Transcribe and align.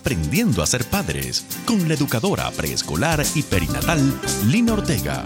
Aprendiendo 0.00 0.62
a 0.62 0.66
ser 0.66 0.84
padres 0.86 1.44
con 1.66 1.86
la 1.86 1.92
educadora 1.92 2.50
preescolar 2.52 3.22
y 3.34 3.42
perinatal 3.42 4.00
Lina 4.46 4.72
Ortega. 4.72 5.22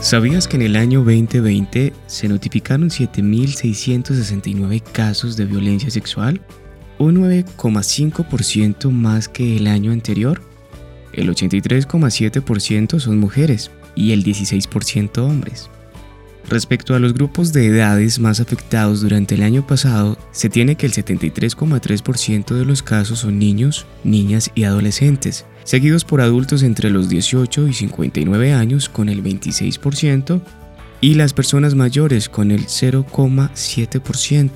¿Sabías 0.00 0.46
que 0.46 0.54
en 0.56 0.62
el 0.62 0.76
año 0.76 1.00
2020 1.00 1.92
se 2.06 2.28
notificaron 2.28 2.88
7.669 2.88 4.80
casos 4.92 5.36
de 5.36 5.46
violencia 5.46 5.90
sexual? 5.90 6.40
Un 6.98 7.16
9,5% 7.16 8.92
más 8.92 9.28
que 9.28 9.56
el 9.56 9.66
año 9.66 9.90
anterior. 9.90 10.40
El 11.12 11.28
83,7% 11.30 13.00
son 13.00 13.18
mujeres 13.18 13.72
y 13.96 14.12
el 14.12 14.22
16% 14.22 15.18
hombres. 15.18 15.68
Respecto 16.50 16.96
a 16.96 16.98
los 16.98 17.14
grupos 17.14 17.52
de 17.52 17.68
edades 17.68 18.18
más 18.18 18.40
afectados 18.40 19.02
durante 19.02 19.36
el 19.36 19.44
año 19.44 19.64
pasado, 19.64 20.18
se 20.32 20.50
tiene 20.50 20.74
que 20.74 20.86
el 20.86 20.92
73,3% 20.92 22.56
de 22.56 22.64
los 22.64 22.82
casos 22.82 23.20
son 23.20 23.38
niños, 23.38 23.86
niñas 24.02 24.50
y 24.56 24.64
adolescentes, 24.64 25.46
seguidos 25.62 26.04
por 26.04 26.20
adultos 26.20 26.64
entre 26.64 26.90
los 26.90 27.08
18 27.08 27.68
y 27.68 27.72
59 27.72 28.52
años 28.52 28.88
con 28.88 29.08
el 29.08 29.22
26% 29.22 30.42
y 31.00 31.14
las 31.14 31.34
personas 31.34 31.76
mayores 31.76 32.28
con 32.28 32.50
el 32.50 32.66
0,7%. 32.66 34.50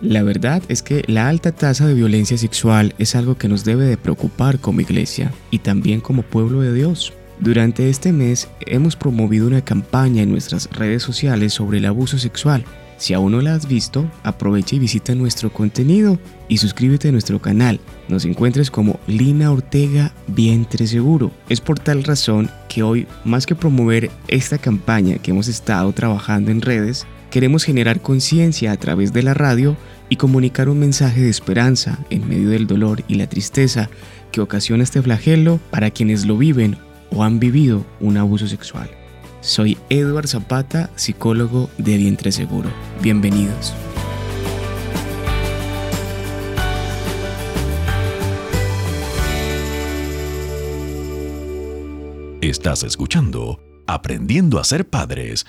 La 0.00 0.22
verdad 0.22 0.62
es 0.68 0.84
que 0.84 1.02
la 1.08 1.28
alta 1.28 1.50
tasa 1.50 1.88
de 1.88 1.94
violencia 1.94 2.38
sexual 2.38 2.94
es 2.98 3.16
algo 3.16 3.36
que 3.36 3.48
nos 3.48 3.64
debe 3.64 3.86
de 3.86 3.96
preocupar 3.96 4.60
como 4.60 4.80
iglesia 4.80 5.32
y 5.50 5.58
también 5.58 6.00
como 6.00 6.22
pueblo 6.22 6.60
de 6.60 6.72
Dios. 6.72 7.12
Durante 7.42 7.90
este 7.90 8.12
mes 8.12 8.48
hemos 8.66 8.94
promovido 8.94 9.48
una 9.48 9.64
campaña 9.64 10.22
en 10.22 10.30
nuestras 10.30 10.70
redes 10.70 11.02
sociales 11.02 11.52
sobre 11.52 11.78
el 11.78 11.86
abuso 11.86 12.16
sexual. 12.16 12.64
Si 12.98 13.14
aún 13.14 13.32
no 13.32 13.40
la 13.40 13.56
has 13.56 13.66
visto, 13.66 14.08
aprovecha 14.22 14.76
y 14.76 14.78
visita 14.78 15.16
nuestro 15.16 15.52
contenido 15.52 16.20
y 16.46 16.58
suscríbete 16.58 17.08
a 17.08 17.10
nuestro 17.10 17.42
canal. 17.42 17.80
Nos 18.06 18.26
encuentres 18.26 18.70
como 18.70 19.00
Lina 19.08 19.50
Ortega 19.50 20.12
Vientre 20.28 20.86
Seguro. 20.86 21.32
Es 21.48 21.60
por 21.60 21.80
tal 21.80 22.04
razón 22.04 22.48
que 22.68 22.84
hoy, 22.84 23.08
más 23.24 23.44
que 23.44 23.56
promover 23.56 24.12
esta 24.28 24.58
campaña 24.58 25.18
que 25.18 25.32
hemos 25.32 25.48
estado 25.48 25.92
trabajando 25.92 26.52
en 26.52 26.62
redes, 26.62 27.08
queremos 27.32 27.64
generar 27.64 28.00
conciencia 28.00 28.70
a 28.70 28.76
través 28.76 29.12
de 29.12 29.24
la 29.24 29.34
radio 29.34 29.76
y 30.08 30.14
comunicar 30.14 30.68
un 30.68 30.78
mensaje 30.78 31.22
de 31.22 31.30
esperanza 31.30 31.98
en 32.08 32.28
medio 32.28 32.50
del 32.50 32.68
dolor 32.68 33.02
y 33.08 33.16
la 33.16 33.26
tristeza 33.26 33.90
que 34.30 34.40
ocasiona 34.40 34.84
este 34.84 35.02
flagelo 35.02 35.58
para 35.72 35.90
quienes 35.90 36.24
lo 36.24 36.38
viven 36.38 36.76
o 37.14 37.22
han 37.22 37.38
vivido 37.38 37.84
un 38.00 38.16
abuso 38.16 38.46
sexual. 38.46 38.90
Soy 39.40 39.76
Edward 39.90 40.28
Zapata, 40.28 40.90
psicólogo 40.96 41.68
de 41.78 41.96
Vientre 41.96 42.32
Seguro. 42.32 42.70
Bienvenidos. 43.02 43.74
Estás 52.40 52.82
escuchando 52.82 53.60
Aprendiendo 53.86 54.58
a 54.58 54.64
ser 54.64 54.88
padres. 54.88 55.46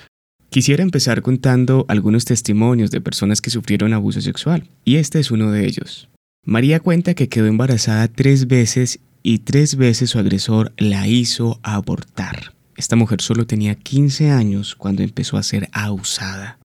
Quisiera 0.50 0.82
empezar 0.82 1.22
contando 1.22 1.84
algunos 1.88 2.24
testimonios 2.24 2.90
de 2.90 3.00
personas 3.00 3.40
que 3.40 3.50
sufrieron 3.50 3.92
abuso 3.92 4.20
sexual, 4.20 4.68
y 4.84 4.96
este 4.96 5.18
es 5.18 5.30
uno 5.30 5.50
de 5.50 5.66
ellos. 5.66 6.08
María 6.44 6.80
cuenta 6.80 7.14
que 7.14 7.28
quedó 7.28 7.46
embarazada 7.46 8.06
tres 8.08 8.46
veces 8.46 9.00
y 9.26 9.38
tres 9.38 9.76
veces 9.76 10.10
su 10.10 10.18
agresor 10.18 10.74
la 10.76 11.08
hizo 11.08 11.58
abortar. 11.62 12.52
Esta 12.76 12.94
mujer 12.94 13.22
solo 13.22 13.46
tenía 13.46 13.74
15 13.74 14.30
años 14.30 14.74
cuando 14.76 15.02
empezó 15.02 15.38
a 15.38 15.42
ser 15.42 15.70
abusada. 15.72 16.58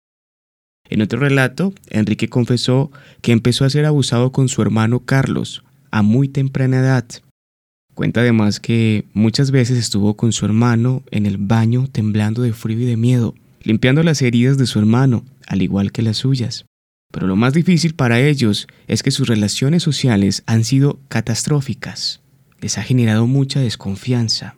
En 0.90 1.04
otro 1.04 1.20
relato, 1.20 1.74
Enrique 1.90 2.30
confesó 2.30 2.92
que 3.22 3.32
empezó 3.32 3.64
a 3.64 3.70
ser 3.70 3.86
abusado 3.86 4.32
con 4.32 4.50
su 4.50 4.64
hermano 4.64 5.02
Carlos 5.02 5.64
a 5.92 6.02
muy 6.02 6.30
temprana 6.30 6.80
edad. 6.80 7.06
Cuenta 7.94 8.22
además 8.22 8.60
que 8.60 9.06
muchas 9.14 9.52
veces 9.52 9.78
estuvo 9.78 10.16
con 10.16 10.32
su 10.32 10.46
hermano 10.46 11.04
en 11.12 11.28
el 11.28 11.38
baño 11.38 11.88
temblando 11.92 12.42
de 12.42 12.54
frío 12.54 12.80
y 12.80 12.86
de 12.86 12.98
miedo, 12.98 13.36
limpiando 13.62 14.02
las 14.02 14.24
heridas 14.24 14.58
de 14.58 14.66
su 14.66 14.80
hermano, 14.80 15.26
al 15.46 15.62
igual 15.62 15.92
que 15.92 16.02
las 16.02 16.18
suyas. 16.18 16.66
Pero 17.12 17.28
lo 17.28 17.36
más 17.36 17.54
difícil 17.54 17.94
para 17.94 18.20
ellos 18.20 18.68
es 18.88 19.04
que 19.04 19.12
sus 19.12 19.28
relaciones 19.28 19.84
sociales 19.84 20.42
han 20.48 20.64
sido 20.64 21.00
catastróficas 21.08 22.22
les 22.62 22.78
ha 22.78 22.84
generado 22.84 23.28
mucha 23.28 23.60
desconfianza. 23.60 24.56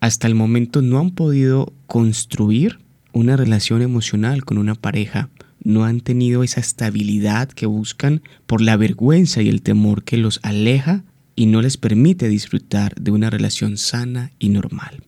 Hasta 0.00 0.26
el 0.26 0.34
momento 0.34 0.82
no 0.82 0.98
han 0.98 1.10
podido 1.10 1.72
construir 1.86 2.78
una 3.12 3.36
relación 3.36 3.80
emocional 3.82 4.44
con 4.44 4.58
una 4.58 4.74
pareja, 4.74 5.30
no 5.62 5.84
han 5.84 6.00
tenido 6.00 6.42
esa 6.42 6.60
estabilidad 6.60 7.48
que 7.48 7.66
buscan 7.66 8.22
por 8.46 8.60
la 8.60 8.76
vergüenza 8.76 9.40
y 9.40 9.48
el 9.48 9.62
temor 9.62 10.04
que 10.04 10.18
los 10.18 10.40
aleja 10.42 11.04
y 11.36 11.46
no 11.46 11.62
les 11.62 11.76
permite 11.76 12.28
disfrutar 12.28 12.94
de 13.00 13.10
una 13.10 13.30
relación 13.30 13.76
sana 13.78 14.32
y 14.38 14.50
normal. 14.50 15.02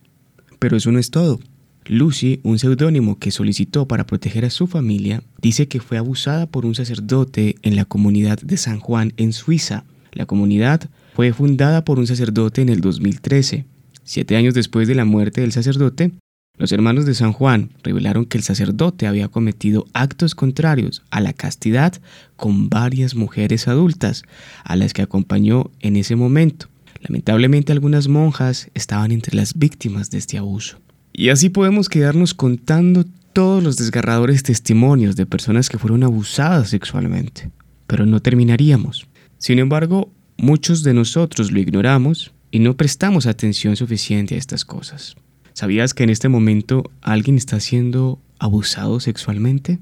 Pero 0.59 0.77
eso 0.77 0.91
no 0.91 0.99
es 0.99 1.11
todo. 1.11 1.39
Lucy, 1.85 2.41
un 2.43 2.59
seudónimo 2.59 3.17
que 3.17 3.31
solicitó 3.31 3.87
para 3.87 4.05
proteger 4.05 4.43
a 4.43 4.49
su 4.49 4.67
familia, 4.67 5.23
dice 5.41 5.67
que 5.67 5.79
fue 5.79 5.97
abusada 5.97 6.47
por 6.47 6.65
un 6.65 6.75
sacerdote 6.75 7.55
en 7.61 7.75
la 7.75 7.85
comunidad 7.85 8.39
de 8.41 8.57
San 8.57 8.79
Juan 8.79 9.13
en 9.17 9.31
Suiza. 9.31 9.85
La 10.11 10.25
comunidad 10.25 10.89
fue 11.17 11.33
fundada 11.33 11.83
por 11.83 11.97
un 11.97 12.05
sacerdote 12.05 12.61
en 12.61 12.69
el 12.69 12.79
2013. 12.79 13.65
Siete 14.03 14.35
años 14.35 14.53
después 14.53 14.87
de 14.87 14.93
la 14.93 15.03
muerte 15.03 15.41
del 15.41 15.51
sacerdote, 15.51 16.11
los 16.59 16.71
hermanos 16.71 17.07
de 17.07 17.15
San 17.15 17.33
Juan 17.33 17.71
revelaron 17.81 18.27
que 18.27 18.37
el 18.37 18.43
sacerdote 18.43 19.07
había 19.07 19.27
cometido 19.27 19.87
actos 19.93 20.35
contrarios 20.35 21.01
a 21.09 21.19
la 21.19 21.33
castidad 21.33 21.93
con 22.35 22.69
varias 22.69 23.15
mujeres 23.15 23.67
adultas, 23.67 24.25
a 24.63 24.75
las 24.75 24.93
que 24.93 25.01
acompañó 25.01 25.71
en 25.79 25.95
ese 25.95 26.15
momento. 26.15 26.67
Lamentablemente 27.01 27.71
algunas 27.71 28.07
monjas 28.07 28.69
estaban 28.75 29.11
entre 29.11 29.35
las 29.35 29.57
víctimas 29.57 30.11
de 30.11 30.19
este 30.19 30.37
abuso. 30.37 30.77
Y 31.13 31.29
así 31.29 31.49
podemos 31.49 31.89
quedarnos 31.89 32.35
contando 32.35 33.05
todos 33.33 33.63
los 33.63 33.77
desgarradores 33.77 34.43
testimonios 34.43 35.15
de 35.15 35.25
personas 35.25 35.67
que 35.67 35.79
fueron 35.79 36.03
abusadas 36.03 36.69
sexualmente. 36.69 37.49
Pero 37.87 38.05
no 38.05 38.19
terminaríamos. 38.19 39.07
Sin 39.39 39.57
embargo, 39.57 40.11
Muchos 40.39 40.83
de 40.83 40.93
nosotros 40.93 41.51
lo 41.51 41.59
ignoramos 41.59 42.31
y 42.51 42.59
no 42.59 42.77
prestamos 42.77 43.25
atención 43.25 43.75
suficiente 43.75 44.35
a 44.35 44.37
estas 44.37 44.65
cosas. 44.65 45.15
¿Sabías 45.53 45.95
que 45.95 46.03
en 46.03 46.11
este 46.11 46.29
momento 46.29 46.91
alguien 47.01 47.37
está 47.37 47.59
siendo 47.59 48.21
abusado 48.37 48.99
sexualmente? 48.99 49.79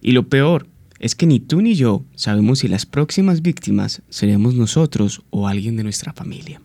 Y 0.00 0.12
lo 0.12 0.28
peor 0.28 0.68
es 1.00 1.16
que 1.16 1.26
ni 1.26 1.40
tú 1.40 1.60
ni 1.60 1.74
yo 1.74 2.04
sabemos 2.14 2.60
si 2.60 2.68
las 2.68 2.86
próximas 2.86 3.42
víctimas 3.42 4.02
seremos 4.08 4.54
nosotros 4.54 5.22
o 5.30 5.48
alguien 5.48 5.76
de 5.76 5.82
nuestra 5.82 6.12
familia. 6.12 6.62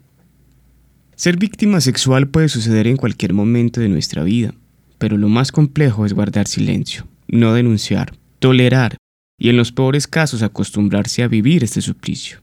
Ser 1.16 1.38
víctima 1.38 1.82
sexual 1.82 2.28
puede 2.28 2.48
suceder 2.48 2.86
en 2.86 2.98
cualquier 2.98 3.34
momento 3.34 3.82
de 3.82 3.90
nuestra 3.90 4.24
vida, 4.24 4.54
pero 5.00 5.18
lo 5.18 5.30
más 5.30 5.52
complejo 5.52 6.06
es 6.06 6.14
guardar 6.14 6.48
silencio, 6.48 7.08
no 7.28 7.56
denunciar, 7.56 8.14
tolerar 8.38 8.98
y 9.40 9.50
en 9.50 9.58
los 9.58 9.72
peores 9.72 10.06
casos 10.06 10.44
acostumbrarse 10.44 11.24
a 11.24 11.28
vivir 11.28 11.64
este 11.64 11.82
suplicio. 11.82 12.40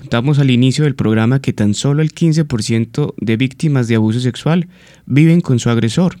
Contamos 0.00 0.38
al 0.38 0.50
inicio 0.50 0.84
del 0.84 0.94
programa 0.94 1.42
que 1.42 1.52
tan 1.52 1.74
solo 1.74 2.00
el 2.00 2.14
15% 2.14 3.12
de 3.18 3.36
víctimas 3.36 3.86
de 3.86 3.96
abuso 3.96 4.18
sexual 4.18 4.66
viven 5.04 5.42
con 5.42 5.58
su 5.58 5.68
agresor. 5.68 6.16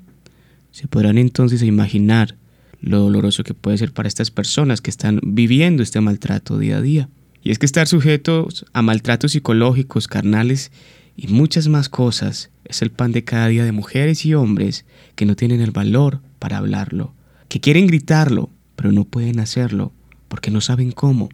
Se 0.70 0.86
podrán 0.86 1.16
entonces 1.16 1.62
imaginar 1.62 2.36
lo 2.82 2.98
doloroso 2.98 3.42
que 3.42 3.54
puede 3.54 3.78
ser 3.78 3.94
para 3.94 4.06
estas 4.06 4.30
personas 4.30 4.82
que 4.82 4.90
están 4.90 5.18
viviendo 5.22 5.82
este 5.82 5.98
maltrato 6.02 6.58
día 6.58 6.76
a 6.76 6.82
día. 6.82 7.08
Y 7.42 7.52
es 7.52 7.58
que 7.58 7.64
estar 7.64 7.88
sujetos 7.88 8.66
a 8.74 8.82
maltratos 8.82 9.32
psicológicos, 9.32 10.08
carnales 10.08 10.72
y 11.16 11.28
muchas 11.28 11.68
más 11.68 11.88
cosas 11.88 12.50
es 12.66 12.82
el 12.82 12.90
pan 12.90 13.12
de 13.12 13.24
cada 13.24 13.48
día 13.48 13.64
de 13.64 13.72
mujeres 13.72 14.26
y 14.26 14.34
hombres 14.34 14.84
que 15.14 15.24
no 15.24 15.36
tienen 15.36 15.62
el 15.62 15.70
valor 15.70 16.20
para 16.38 16.58
hablarlo, 16.58 17.14
que 17.48 17.62
quieren 17.62 17.86
gritarlo, 17.86 18.50
pero 18.76 18.92
no 18.92 19.06
pueden 19.06 19.40
hacerlo 19.40 19.94
porque 20.28 20.50
no 20.50 20.60
saben 20.60 20.92
cómo. 20.92 21.30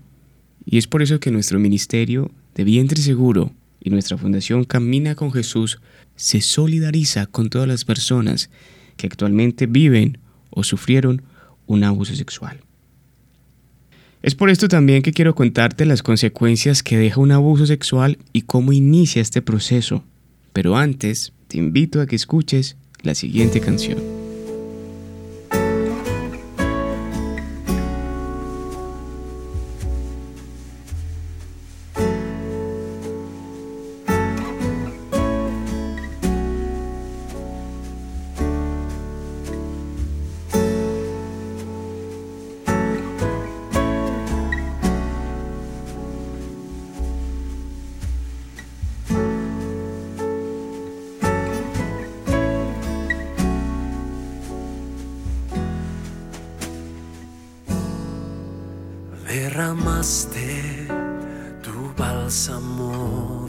Y 0.65 0.79
es 0.79 0.89
por 0.89 1.01
eso 1.01 1.21
que 1.21 1.31
nuestro 1.31 1.61
ministerio 1.61 2.33
de 2.57 2.65
vientre 2.65 3.01
seguro 3.01 3.53
y 3.79 3.91
nuestra 3.91 4.17
fundación 4.17 4.65
Camina 4.65 5.15
con 5.15 5.31
Jesús 5.31 5.79
se 6.17 6.41
solidariza 6.41 7.27
con 7.27 7.51
todas 7.51 7.69
las 7.69 7.85
personas 7.85 8.51
que 8.97 9.07
actualmente 9.07 9.67
viven 9.67 10.19
o 10.51 10.65
sufrieron 10.65 11.23
un 11.67 11.85
abuso 11.85 12.17
sexual. 12.17 12.61
Es 14.23 14.35
por 14.35 14.49
esto 14.49 14.69
también 14.69 15.03
que 15.03 15.13
quiero 15.13 15.35
contarte 15.35 15.85
las 15.85 16.03
consecuencias 16.03 16.83
que 16.83 16.97
deja 16.97 17.21
un 17.21 17.31
abuso 17.31 17.67
sexual 17.67 18.19
y 18.33 18.43
cómo 18.43 18.73
inicia 18.73 19.21
este 19.21 19.43
proceso. 19.43 20.03
Pero 20.55 20.77
antes, 20.77 21.35
te 21.49 21.59
invito 21.59 22.01
a 22.01 22.07
que 22.07 22.17
escuches 22.17 22.77
la 23.03 23.15
siguiente 23.15 23.61
canción. 23.61 24.16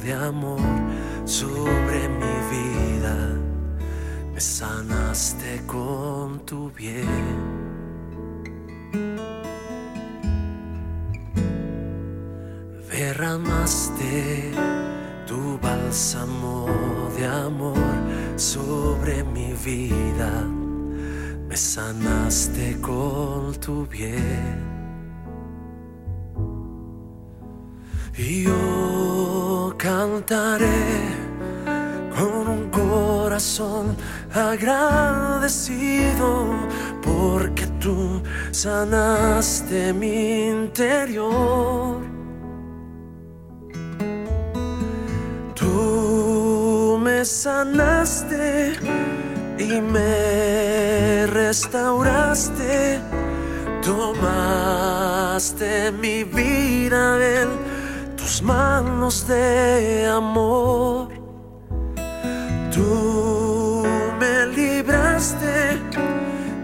De 0.07 0.13
amor 0.13 0.61
sobre 1.25 2.07
mi 2.07 2.35
vida, 2.49 3.15
me 4.33 4.39
sanaste 4.39 5.61
con 5.67 6.39
tu 6.45 6.71
bien. 6.71 7.35
Derramaste 12.89 14.53
tu 15.25 15.59
bálsamo 15.61 16.67
de 17.17 17.25
amor 17.27 17.97
sobre 18.37 19.25
mi 19.25 19.51
vida, 19.65 20.31
me 21.49 21.57
sanaste 21.57 22.79
con 22.79 23.53
tu 23.59 23.85
bien. 23.85 24.77
Y 28.17 28.43
yo 28.45 28.96
cantaré 29.75 31.17
con 32.15 32.47
un 32.47 32.69
corazón 32.69 33.97
agradecido 34.33 36.55
porque 37.01 37.65
tú 37.79 38.21
sanaste 38.51 39.91
mi 39.93 40.49
interior. 40.49 41.97
Tú 45.55 46.99
me 47.01 47.25
sanaste 47.25 48.73
y 49.57 49.81
me 49.81 51.25
restauraste. 51.27 52.99
Tomaste 53.81 55.91
mi 55.93 56.23
vida 56.23 57.17
manos 58.41 59.27
de 59.27 60.07
amor. 60.07 61.09
Tú 62.71 63.83
me 64.19 64.45
libraste 64.47 65.79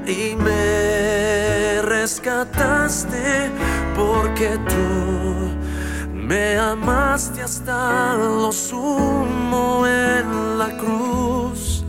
y 0.05 0.35
me 0.35 1.81
rescataste 1.81 3.49
porque 3.95 4.59
tú 4.67 6.13
me 6.13 6.57
amaste 6.57 7.41
hasta 7.41 8.15
lo 8.15 8.51
sumo 8.51 9.85
en 9.87 10.57
la 10.57 10.77
cruz. 10.77 11.83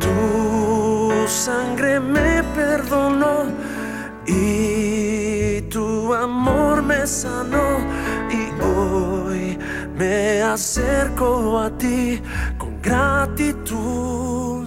Tu 0.00 1.28
sangre 1.28 2.00
me 2.00 2.42
perdonó 2.54 3.46
y 4.26 5.62
tu 5.62 6.14
amor 6.14 6.82
me 6.82 7.06
sanó 7.06 7.99
hoy 8.60 9.58
me 9.96 10.42
acerco 10.42 11.58
a 11.58 11.70
ti 11.70 12.20
con 12.58 12.80
gratitud, 12.80 14.66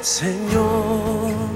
Señor. 0.00 1.53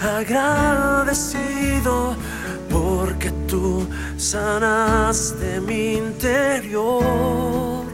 Agradecido 0.00 2.14
porque 2.70 3.30
tú 3.48 3.86
sanaste 4.16 5.60
mi 5.60 5.94
interior. 5.94 7.84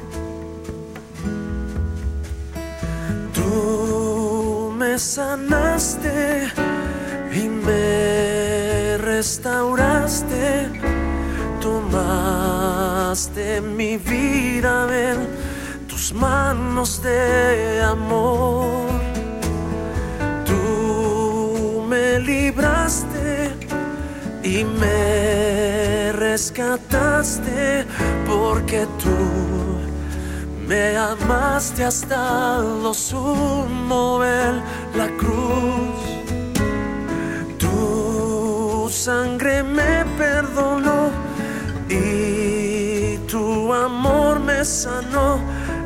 Tú 3.33 4.75
me 4.77 4.99
sanaste 4.99 6.49
y 7.33 7.49
me 7.49 8.99
restauraste. 8.99 10.69
Tomaste 11.61 13.61
mi 13.61 13.97
vida 13.97 14.87
manos 16.15 17.03
de 17.03 17.83
amor. 17.83 18.83
libraste 22.19 23.51
y 24.43 24.65
me 24.65 26.13
rescataste 26.13 27.85
porque 28.27 28.87
tú 29.03 29.17
me 30.67 30.97
amaste 30.97 31.85
hasta 31.85 32.59
lo 32.59 32.95
sumo 32.95 34.25
en 34.25 34.63
la 34.97 35.09
cruz. 35.17 36.03
Tu 37.59 38.89
sangre 38.91 39.63
me 39.63 40.05
perdonó 40.17 41.11
y 41.89 43.19
tu 43.27 43.73
amor 43.73 44.41
me 44.41 44.65
sanó 44.65 45.41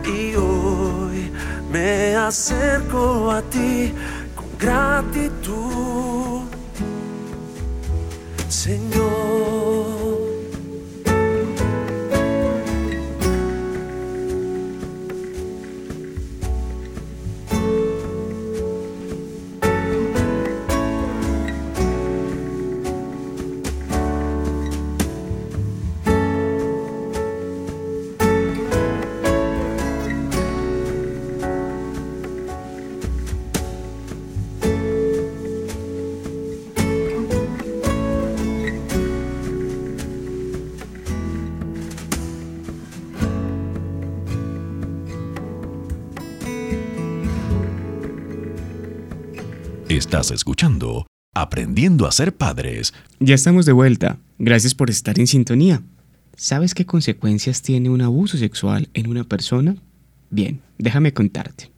y 0.07 0.35
hoy 0.37 1.33
me 1.71 2.15
acerco 2.15 3.31
a 3.31 3.43
ti 3.43 3.93
con 4.35 4.47
gratitud. 4.59 6.43
Señor. 8.49 9.66
Escuchando 50.31 51.07
Aprendiendo 51.35 52.07
a 52.07 52.13
ser 52.13 52.35
padres. 52.35 52.95
Ya 53.21 53.35
estamos 53.35 53.67
de 53.67 53.73
vuelta. 53.73 54.19
Gracias 54.39 54.75
por 54.75 54.89
estar 54.89 55.19
en 55.19 55.27
sintonía. 55.27 55.83
¿Sabes 56.35 56.75
qué 56.75 56.87
consecuencias 56.87 57.61
tiene 57.61 57.91
un 57.91 58.01
abuso 58.01 58.39
sexual 58.39 58.89
en 58.95 59.09
una 59.09 59.25
persona? 59.25 59.77
Bien, 60.31 60.61
déjame 60.79 61.13
contarte. 61.13 61.71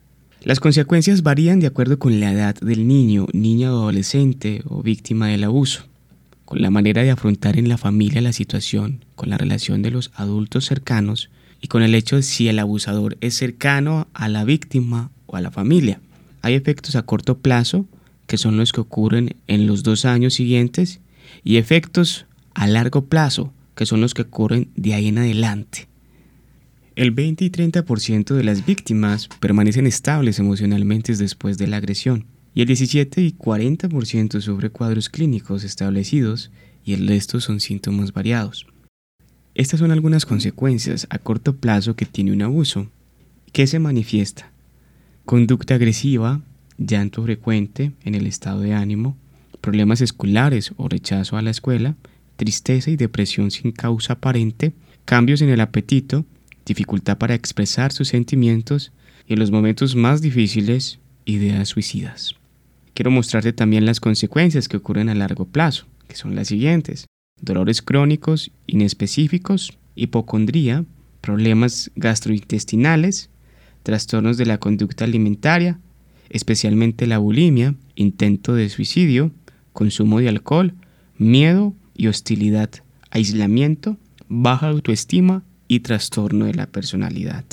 Las 0.42 0.60
consecuencias 0.60 1.22
varían 1.22 1.58
de 1.58 1.66
acuerdo 1.66 1.98
con 1.98 2.20
la 2.20 2.32
edad 2.32 2.54
del 2.54 2.86
niño, 2.86 3.26
niña 3.32 3.74
o 3.74 3.78
adolescente 3.78 4.62
o 4.66 4.82
víctima 4.82 5.26
del 5.26 5.42
abuso, 5.42 5.86
con 6.44 6.62
la 6.62 6.70
manera 6.70 7.02
de 7.02 7.10
afrontar 7.10 7.58
en 7.58 7.68
la 7.68 7.78
familia 7.78 8.20
la 8.20 8.32
situación, 8.32 9.04
con 9.16 9.28
la 9.28 9.38
relación 9.38 9.82
de 9.82 9.90
los 9.90 10.12
adultos 10.14 10.66
cercanos 10.66 11.30
y 11.60 11.66
con 11.66 11.82
el 11.82 11.96
hecho 11.96 12.16
de 12.16 12.22
si 12.22 12.46
el 12.46 12.60
abusador 12.60 13.18
es 13.20 13.34
cercano 13.34 14.06
a 14.14 14.28
la 14.28 14.44
víctima 14.44 15.10
o 15.26 15.36
a 15.36 15.40
la 15.40 15.50
familia. 15.50 16.00
Hay 16.42 16.54
efectos 16.54 16.94
a 16.94 17.02
corto 17.02 17.38
plazo 17.38 17.84
que 18.28 18.38
son 18.38 18.56
los 18.56 18.72
que 18.72 18.80
ocurren 18.80 19.34
en 19.48 19.66
los 19.66 19.82
dos 19.82 20.04
años 20.04 20.34
siguientes, 20.34 21.00
y 21.42 21.56
efectos 21.56 22.26
a 22.54 22.68
largo 22.68 23.06
plazo, 23.06 23.52
que 23.74 23.86
son 23.86 24.00
los 24.00 24.14
que 24.14 24.22
ocurren 24.22 24.68
de 24.76 24.94
ahí 24.94 25.08
en 25.08 25.18
adelante. 25.18 25.88
El 26.94 27.10
20 27.10 27.44
y 27.44 27.50
30% 27.50 28.34
de 28.34 28.44
las 28.44 28.66
víctimas 28.66 29.28
permanecen 29.40 29.86
estables 29.86 30.38
emocionalmente 30.38 31.16
después 31.16 31.56
de 31.56 31.68
la 31.68 31.78
agresión, 31.78 32.26
y 32.54 32.60
el 32.60 32.66
17 32.66 33.22
y 33.22 33.32
40% 33.32 34.40
sobre 34.40 34.70
cuadros 34.70 35.08
clínicos 35.08 35.64
establecidos 35.64 36.50
y 36.84 36.94
el 36.94 37.08
resto 37.08 37.40
son 37.40 37.60
síntomas 37.60 38.12
variados. 38.12 38.66
Estas 39.54 39.80
son 39.80 39.90
algunas 39.90 40.26
consecuencias 40.26 41.06
a 41.08 41.18
corto 41.18 41.56
plazo 41.56 41.96
que 41.96 42.04
tiene 42.04 42.32
un 42.32 42.42
abuso. 42.42 42.90
¿Qué 43.52 43.66
se 43.66 43.78
manifiesta? 43.78 44.50
Conducta 45.24 45.74
agresiva, 45.74 46.42
llanto 46.78 47.22
frecuente 47.22 47.92
en 48.04 48.14
el 48.14 48.26
estado 48.26 48.60
de 48.60 48.72
ánimo, 48.72 49.16
problemas 49.60 50.00
escolares 50.00 50.72
o 50.76 50.88
rechazo 50.88 51.36
a 51.36 51.42
la 51.42 51.50
escuela, 51.50 51.96
tristeza 52.36 52.90
y 52.90 52.96
depresión 52.96 53.50
sin 53.50 53.72
causa 53.72 54.14
aparente, 54.14 54.72
cambios 55.04 55.42
en 55.42 55.50
el 55.50 55.60
apetito, 55.60 56.24
dificultad 56.64 57.18
para 57.18 57.34
expresar 57.34 57.92
sus 57.92 58.08
sentimientos 58.08 58.92
y 59.26 59.34
en 59.34 59.40
los 59.40 59.50
momentos 59.50 59.96
más 59.96 60.22
difíciles, 60.22 61.00
ideas 61.24 61.68
suicidas. 61.68 62.36
Quiero 62.94 63.10
mostrarte 63.10 63.52
también 63.52 63.84
las 63.84 64.00
consecuencias 64.00 64.68
que 64.68 64.76
ocurren 64.76 65.08
a 65.08 65.14
largo 65.14 65.44
plazo, 65.44 65.86
que 66.08 66.16
son 66.16 66.34
las 66.34 66.48
siguientes. 66.48 67.06
Dolores 67.40 67.82
crónicos 67.82 68.50
inespecíficos, 68.66 69.78
hipocondría, 69.94 70.84
problemas 71.20 71.90
gastrointestinales, 71.96 73.30
trastornos 73.82 74.36
de 74.36 74.46
la 74.46 74.58
conducta 74.58 75.04
alimentaria, 75.04 75.78
especialmente 76.30 77.06
la 77.06 77.18
bulimia, 77.18 77.74
intento 77.94 78.54
de 78.54 78.68
suicidio, 78.68 79.32
consumo 79.72 80.20
de 80.20 80.28
alcohol, 80.28 80.74
miedo 81.16 81.74
y 81.94 82.08
hostilidad, 82.08 82.70
aislamiento, 83.10 83.96
baja 84.28 84.68
autoestima 84.68 85.42
y 85.66 85.80
trastorno 85.80 86.46
de 86.46 86.54
la 86.54 86.66
personalidad. 86.66 87.44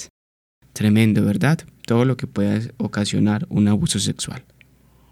Tremendo, 0.74 1.24
¿verdad? 1.24 1.60
Todo 1.86 2.06
lo 2.06 2.18
que 2.18 2.28
pueda 2.28 2.60
ocasionar 2.78 3.46
un 3.50 3.68
abuso 3.68 4.00
sexual. 4.00 4.44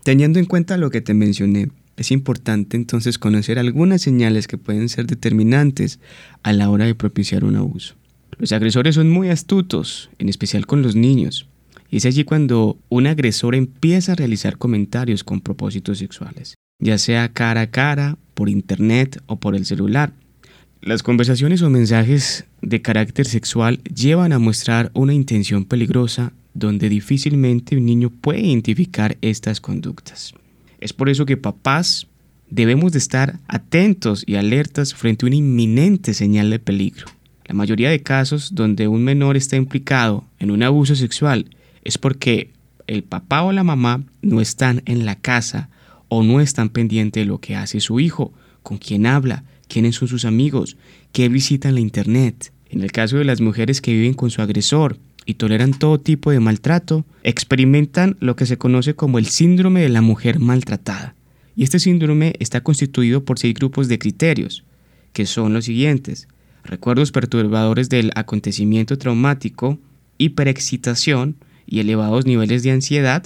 Teniendo 0.03 0.39
en 0.39 0.45
cuenta 0.45 0.77
lo 0.77 0.89
que 0.89 1.01
te 1.01 1.13
mencioné, 1.13 1.69
es 1.95 2.11
importante 2.11 2.75
entonces 2.75 3.19
conocer 3.19 3.59
algunas 3.59 4.01
señales 4.01 4.47
que 4.47 4.57
pueden 4.57 4.89
ser 4.89 5.05
determinantes 5.05 5.99
a 6.41 6.51
la 6.53 6.69
hora 6.69 6.85
de 6.85 6.95
propiciar 6.95 7.43
un 7.43 7.55
abuso. 7.55 7.95
Los 8.37 8.51
agresores 8.51 8.95
son 8.95 9.09
muy 9.09 9.29
astutos, 9.29 10.09
en 10.17 10.27
especial 10.27 10.65
con 10.65 10.81
los 10.81 10.95
niños, 10.95 11.47
y 11.93 11.97
es 11.97 12.05
allí 12.05 12.23
cuando 12.23 12.79
un 12.89 13.05
agresor 13.05 13.53
empieza 13.53 14.13
a 14.13 14.15
realizar 14.15 14.57
comentarios 14.57 15.23
con 15.23 15.41
propósitos 15.41 15.99
sexuales, 15.99 16.55
ya 16.79 16.97
sea 16.97 17.31
cara 17.31 17.61
a 17.61 17.69
cara, 17.69 18.17
por 18.33 18.49
internet 18.49 19.21
o 19.27 19.39
por 19.39 19.55
el 19.55 19.63
celular. 19.63 20.11
Las 20.81 21.03
conversaciones 21.03 21.61
o 21.61 21.69
mensajes 21.69 22.45
de 22.63 22.81
carácter 22.81 23.27
sexual 23.27 23.79
llevan 23.83 24.33
a 24.33 24.39
mostrar 24.39 24.89
una 24.95 25.13
intención 25.13 25.65
peligrosa 25.65 26.33
donde 26.55 26.89
difícilmente 26.89 27.77
un 27.77 27.85
niño 27.85 28.09
puede 28.09 28.39
identificar 28.39 29.15
estas 29.21 29.61
conductas. 29.61 30.33
Es 30.79 30.93
por 30.93 31.09
eso 31.09 31.27
que 31.27 31.37
papás 31.37 32.07
debemos 32.49 32.91
de 32.93 32.97
estar 32.97 33.37
atentos 33.47 34.23
y 34.25 34.33
alertas 34.33 34.95
frente 34.95 35.27
a 35.27 35.27
una 35.27 35.35
inminente 35.35 36.15
señal 36.15 36.49
de 36.49 36.57
peligro. 36.57 37.05
La 37.45 37.53
mayoría 37.53 37.91
de 37.91 38.01
casos 38.01 38.55
donde 38.55 38.87
un 38.87 39.03
menor 39.03 39.37
está 39.37 39.57
implicado 39.57 40.23
en 40.39 40.49
un 40.49 40.63
abuso 40.63 40.95
sexual 40.95 41.45
es 41.83 41.97
porque 41.97 42.51
el 42.87 43.03
papá 43.03 43.43
o 43.43 43.51
la 43.51 43.63
mamá 43.63 44.03
no 44.21 44.41
están 44.41 44.81
en 44.85 45.05
la 45.05 45.15
casa 45.15 45.69
o 46.07 46.23
no 46.23 46.41
están 46.41 46.69
pendientes 46.69 47.21
de 47.21 47.25
lo 47.25 47.39
que 47.39 47.55
hace 47.55 47.79
su 47.79 47.99
hijo, 47.99 48.33
con 48.61 48.77
quién 48.77 49.05
habla, 49.05 49.43
quiénes 49.67 49.95
son 49.95 50.07
sus 50.07 50.25
amigos, 50.25 50.77
qué 51.11 51.29
visitan 51.29 51.75
la 51.75 51.81
internet. 51.81 52.51
En 52.69 52.81
el 52.81 52.91
caso 52.91 53.17
de 53.17 53.25
las 53.25 53.41
mujeres 53.41 53.81
que 53.81 53.93
viven 53.93 54.13
con 54.13 54.29
su 54.29 54.41
agresor 54.41 54.97
y 55.25 55.35
toleran 55.35 55.73
todo 55.73 55.99
tipo 55.99 56.31
de 56.31 56.39
maltrato, 56.39 57.05
experimentan 57.23 58.17
lo 58.19 58.35
que 58.35 58.45
se 58.45 58.57
conoce 58.57 58.95
como 58.95 59.19
el 59.19 59.27
síndrome 59.27 59.81
de 59.81 59.89
la 59.89 60.01
mujer 60.01 60.39
maltratada. 60.39 61.15
Y 61.55 61.63
este 61.63 61.79
síndrome 61.79 62.33
está 62.39 62.61
constituido 62.61 63.23
por 63.23 63.39
seis 63.39 63.53
grupos 63.53 63.87
de 63.87 63.99
criterios, 63.99 64.63
que 65.13 65.25
son 65.25 65.53
los 65.53 65.65
siguientes. 65.65 66.27
Recuerdos 66.63 67.11
perturbadores 67.11 67.89
del 67.89 68.11
acontecimiento 68.15 68.97
traumático, 68.97 69.77
hiperexcitación 70.17 71.35
y 71.67 71.79
elevados 71.79 72.25
niveles 72.25 72.63
de 72.63 72.71
ansiedad, 72.71 73.23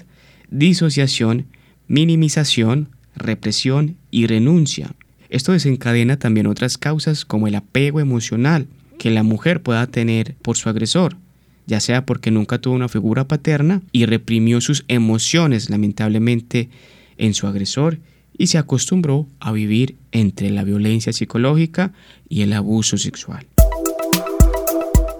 disociación, 0.49 1.45
minimización, 1.87 2.89
represión 3.15 3.95
y 4.11 4.27
renuncia. 4.27 4.93
Esto 5.29 5.51
desencadena 5.51 6.17
también 6.17 6.47
otras 6.47 6.77
causas 6.77 7.25
como 7.25 7.47
el 7.47 7.55
apego 7.55 7.99
emocional 7.99 8.67
que 8.97 9.11
la 9.11 9.23
mujer 9.23 9.61
pueda 9.61 9.87
tener 9.87 10.35
por 10.41 10.57
su 10.57 10.69
agresor, 10.69 11.17
ya 11.65 11.79
sea 11.79 12.05
porque 12.05 12.31
nunca 12.31 12.59
tuvo 12.59 12.75
una 12.75 12.89
figura 12.89 13.27
paterna 13.27 13.81
y 13.91 14.05
reprimió 14.05 14.61
sus 14.61 14.85
emociones 14.87 15.69
lamentablemente 15.69 16.69
en 17.17 17.33
su 17.33 17.47
agresor 17.47 17.99
y 18.37 18.47
se 18.47 18.57
acostumbró 18.57 19.27
a 19.39 19.51
vivir 19.51 19.95
entre 20.11 20.49
la 20.49 20.63
violencia 20.63 21.11
psicológica 21.11 21.91
y 22.29 22.41
el 22.41 22.53
abuso 22.53 22.97
sexual. 22.97 23.45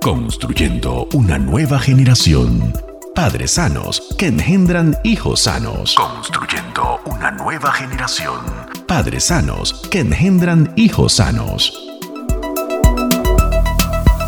Construyendo 0.01 1.09
una 1.13 1.37
nueva 1.37 1.79
generación. 1.79 2.73
Padres 3.17 3.49
sanos 3.49 4.03
que 4.15 4.27
engendran 4.27 4.95
hijos 5.03 5.39
sanos. 5.41 5.95
Construyendo 5.95 6.99
una 7.07 7.31
nueva 7.31 7.71
generación. 7.71 8.41
Padres 8.87 9.23
sanos 9.23 9.73
que 9.89 10.01
engendran 10.01 10.71
hijos 10.75 11.13
sanos. 11.13 11.73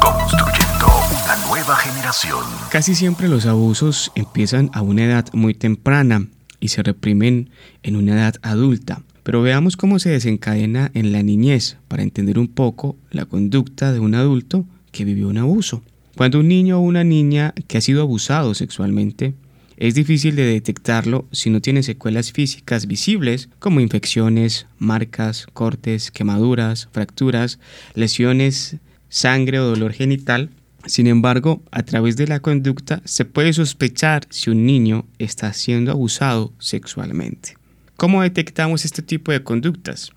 Construyendo 0.02 0.88
una 1.12 1.36
nueva 1.48 1.76
generación. 1.76 2.44
Casi 2.72 2.96
siempre 2.96 3.28
los 3.28 3.46
abusos 3.46 4.12
empiezan 4.16 4.72
a 4.74 4.82
una 4.82 5.06
edad 5.06 5.28
muy 5.34 5.54
temprana 5.54 6.26
y 6.60 6.70
se 6.70 6.82
reprimen 6.82 7.52
en 7.84 7.96
una 7.96 8.14
edad 8.16 8.38
adulta. 8.42 9.04
Pero 9.22 9.44
veamos 9.44 9.78
cómo 9.78 10.00
se 10.00 10.10
desencadena 10.10 10.90
en 10.96 11.12
la 11.12 11.22
niñez 11.22 11.78
para 11.90 12.02
entender 12.02 12.40
un 12.40 12.48
poco 12.48 12.96
la 13.12 13.26
conducta 13.26 13.94
de 13.94 14.00
un 14.00 14.16
adulto 14.16 14.66
que 14.92 15.06
vivió 15.06 15.28
un 15.28 15.38
abuso. 15.38 15.84
Cuando 16.20 16.42
un 16.42 16.50
niño 16.50 16.80
o 16.80 16.82
una 16.82 17.06
niña 17.06 17.54
que 17.70 17.78
ha 17.78 17.82
sido 17.82 18.02
abusado 18.02 18.54
sexualmente, 18.54 19.36
es 19.78 19.96
difícil 19.96 20.36
de 20.36 20.44
detectarlo 20.44 21.26
si 21.32 21.50
no 21.50 21.62
tiene 21.62 21.82
secuelas 21.82 22.34
físicas 22.34 22.88
visibles 22.88 23.48
como 23.60 23.80
infecciones, 23.80 24.68
marcas, 24.80 25.48
cortes, 25.54 26.12
quemaduras, 26.12 26.90
fracturas, 26.92 27.58
lesiones, 27.94 28.76
sangre 29.08 29.62
o 29.62 29.68
dolor 29.68 29.94
genital. 29.94 30.50
Sin 30.86 31.08
embargo, 31.08 31.64
a 31.72 31.84
través 31.84 32.18
de 32.18 32.28
la 32.28 32.42
conducta 32.42 33.02
se 33.06 33.24
puede 33.24 33.54
sospechar 33.54 34.28
si 34.30 34.50
un 34.50 34.66
niño 34.66 35.06
está 35.20 35.54
siendo 35.54 35.90
abusado 35.90 36.52
sexualmente. 36.60 37.56
¿Cómo 37.96 38.24
detectamos 38.24 38.84
este 38.84 39.04
tipo 39.04 39.32
de 39.32 39.42
conductas? 39.42 40.12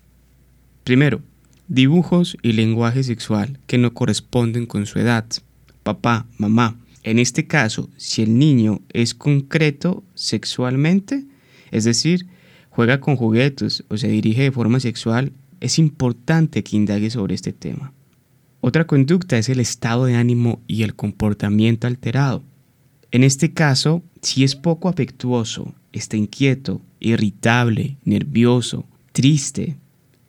Primero, 0.83 1.21
dibujos 1.69 2.35
y 2.41 2.51
lenguaje 2.51 3.03
sexual 3.03 3.57
que 3.67 3.77
no 3.77 3.93
corresponden 3.93 4.65
con 4.65 4.85
su 4.85 4.99
edad 4.99 5.27
papá, 5.83 6.25
mamá. 6.37 6.79
En 7.03 7.19
este 7.19 7.45
caso, 7.47 7.89
si 7.97 8.23
el 8.23 8.37
niño 8.37 8.81
es 8.89 9.13
concreto 9.13 10.03
sexualmente, 10.15 11.25
es 11.71 11.83
decir, 11.83 12.27
juega 12.69 13.01
con 13.01 13.17
juguetes 13.17 13.83
o 13.89 13.97
se 13.97 14.07
dirige 14.07 14.43
de 14.43 14.51
forma 14.51 14.79
sexual, 14.79 15.33
es 15.59 15.79
importante 15.79 16.63
que 16.63 16.77
indague 16.77 17.09
sobre 17.09 17.35
este 17.35 17.51
tema. 17.51 17.93
Otra 18.61 18.87
conducta 18.87 19.37
es 19.37 19.49
el 19.49 19.59
estado 19.59 20.05
de 20.05 20.15
ánimo 20.15 20.61
y 20.67 20.83
el 20.83 20.95
comportamiento 20.95 21.87
alterado. 21.87 22.43
En 23.11 23.23
este 23.23 23.53
caso, 23.53 24.01
si 24.21 24.45
es 24.45 24.55
poco 24.55 24.87
afectuoso, 24.87 25.75
está 25.91 26.15
inquieto, 26.15 26.81
irritable, 27.01 27.97
nervioso, 28.05 28.85
triste, 29.11 29.75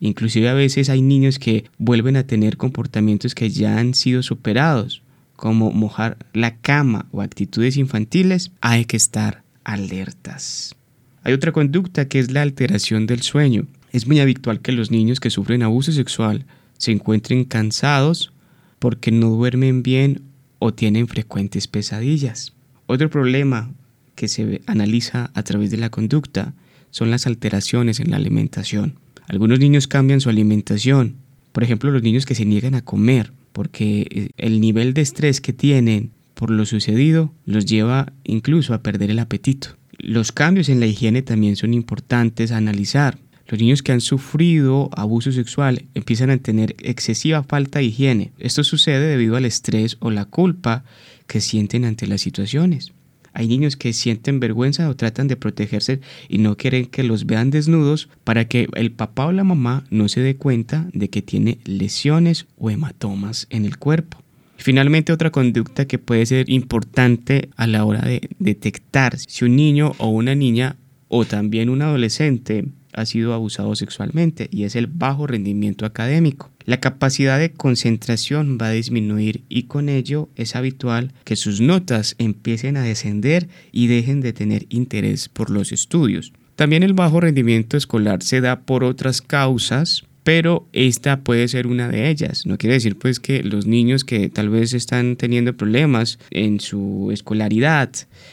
inclusive 0.00 0.48
a 0.48 0.54
veces 0.54 0.90
hay 0.90 1.00
niños 1.00 1.38
que 1.38 1.64
vuelven 1.78 2.16
a 2.16 2.26
tener 2.26 2.56
comportamientos 2.56 3.34
que 3.34 3.48
ya 3.48 3.78
han 3.78 3.94
sido 3.94 4.22
superados 4.22 5.03
como 5.36 5.72
mojar 5.72 6.16
la 6.32 6.56
cama 6.56 7.06
o 7.10 7.20
actitudes 7.20 7.76
infantiles, 7.76 8.52
hay 8.60 8.84
que 8.84 8.96
estar 8.96 9.42
alertas. 9.64 10.76
Hay 11.22 11.32
otra 11.32 11.52
conducta 11.52 12.06
que 12.08 12.18
es 12.18 12.30
la 12.30 12.42
alteración 12.42 13.06
del 13.06 13.22
sueño. 13.22 13.66
Es 13.92 14.06
muy 14.06 14.20
habitual 14.20 14.60
que 14.60 14.72
los 14.72 14.90
niños 14.90 15.20
que 15.20 15.30
sufren 15.30 15.62
abuso 15.62 15.92
sexual 15.92 16.44
se 16.78 16.92
encuentren 16.92 17.44
cansados 17.44 18.32
porque 18.78 19.10
no 19.10 19.30
duermen 19.30 19.82
bien 19.82 20.22
o 20.58 20.74
tienen 20.74 21.08
frecuentes 21.08 21.66
pesadillas. 21.66 22.52
Otro 22.86 23.08
problema 23.08 23.72
que 24.14 24.28
se 24.28 24.60
analiza 24.66 25.30
a 25.34 25.42
través 25.42 25.70
de 25.70 25.78
la 25.78 25.90
conducta 25.90 26.54
son 26.90 27.10
las 27.10 27.26
alteraciones 27.26 28.00
en 28.00 28.10
la 28.10 28.18
alimentación. 28.18 28.98
Algunos 29.26 29.58
niños 29.58 29.88
cambian 29.88 30.20
su 30.20 30.28
alimentación, 30.28 31.16
por 31.52 31.64
ejemplo 31.64 31.90
los 31.90 32.02
niños 32.02 32.26
que 32.26 32.34
se 32.34 32.44
niegan 32.44 32.74
a 32.74 32.82
comer 32.82 33.32
porque 33.54 34.06
eh, 34.10 34.28
el 34.36 34.60
nivel 34.60 34.94
de 34.94 35.00
estrés 35.00 35.40
que 35.40 35.52
tienen 35.52 36.10
por 36.34 36.50
lo 36.50 36.66
sucedido 36.66 37.32
los 37.46 37.64
lleva 37.64 38.12
incluso 38.24 38.74
a 38.74 38.82
perder 38.82 39.12
el 39.12 39.20
apetito. 39.20 39.68
Los 39.96 40.32
cambios 40.32 40.68
en 40.68 40.80
la 40.80 40.86
higiene 40.86 41.22
también 41.22 41.54
son 41.54 41.72
importantes 41.72 42.50
a 42.50 42.56
analizar. 42.56 43.16
Los 43.46 43.60
niños 43.60 43.82
que 43.82 43.92
han 43.92 44.00
sufrido 44.00 44.90
abuso 44.96 45.30
sexual 45.30 45.84
empiezan 45.94 46.30
a 46.30 46.38
tener 46.38 46.74
excesiva 46.82 47.44
falta 47.44 47.78
de 47.78 47.84
higiene. 47.84 48.32
Esto 48.40 48.64
sucede 48.64 49.06
debido 49.06 49.36
al 49.36 49.44
estrés 49.44 49.98
o 50.00 50.10
la 50.10 50.24
culpa 50.24 50.82
que 51.28 51.40
sienten 51.40 51.84
ante 51.84 52.08
las 52.08 52.22
situaciones. 52.22 52.92
Hay 53.34 53.48
niños 53.48 53.76
que 53.76 53.92
sienten 53.92 54.40
vergüenza 54.40 54.88
o 54.88 54.96
tratan 54.96 55.28
de 55.28 55.36
protegerse 55.36 56.00
y 56.28 56.38
no 56.38 56.56
quieren 56.56 56.86
que 56.86 57.02
los 57.02 57.26
vean 57.26 57.50
desnudos 57.50 58.08
para 58.22 58.46
que 58.46 58.68
el 58.74 58.92
papá 58.92 59.26
o 59.26 59.32
la 59.32 59.44
mamá 59.44 59.84
no 59.90 60.08
se 60.08 60.20
dé 60.20 60.36
cuenta 60.36 60.88
de 60.92 61.10
que 61.10 61.20
tiene 61.20 61.58
lesiones 61.64 62.46
o 62.56 62.70
hematomas 62.70 63.48
en 63.50 63.64
el 63.64 63.76
cuerpo. 63.76 64.18
Finalmente, 64.56 65.12
otra 65.12 65.30
conducta 65.30 65.86
que 65.86 65.98
puede 65.98 66.24
ser 66.26 66.48
importante 66.48 67.50
a 67.56 67.66
la 67.66 67.84
hora 67.84 68.02
de 68.02 68.28
detectar 68.38 69.18
si 69.18 69.44
un 69.44 69.56
niño 69.56 69.92
o 69.98 70.08
una 70.08 70.34
niña 70.36 70.76
o 71.08 71.24
también 71.24 71.68
un 71.68 71.82
adolescente 71.82 72.64
ha 72.94 73.06
sido 73.06 73.34
abusado 73.34 73.74
sexualmente 73.74 74.48
y 74.50 74.64
es 74.64 74.76
el 74.76 74.86
bajo 74.86 75.26
rendimiento 75.26 75.86
académico. 75.86 76.50
La 76.64 76.80
capacidad 76.80 77.38
de 77.38 77.52
concentración 77.52 78.58
va 78.60 78.68
a 78.68 78.72
disminuir 78.72 79.44
y 79.48 79.64
con 79.64 79.88
ello 79.88 80.30
es 80.36 80.56
habitual 80.56 81.12
que 81.24 81.36
sus 81.36 81.60
notas 81.60 82.14
empiecen 82.18 82.76
a 82.76 82.82
descender 82.82 83.48
y 83.72 83.88
dejen 83.88 84.20
de 84.20 84.32
tener 84.32 84.66
interés 84.70 85.28
por 85.28 85.50
los 85.50 85.72
estudios. 85.72 86.32
También 86.56 86.82
el 86.82 86.94
bajo 86.94 87.20
rendimiento 87.20 87.76
escolar 87.76 88.22
se 88.22 88.40
da 88.40 88.60
por 88.60 88.84
otras 88.84 89.20
causas, 89.20 90.04
pero 90.24 90.66
esta 90.72 91.20
puede 91.20 91.46
ser 91.48 91.66
una 91.66 91.88
de 91.88 92.08
ellas. 92.08 92.46
No 92.46 92.56
quiere 92.56 92.74
decir 92.74 92.98
pues 92.98 93.20
que 93.20 93.44
los 93.44 93.66
niños 93.66 94.04
que 94.04 94.30
tal 94.30 94.48
vez 94.48 94.72
están 94.72 95.16
teniendo 95.16 95.54
problemas 95.56 96.18
en 96.30 96.60
su 96.60 97.10
escolaridad 97.12 97.90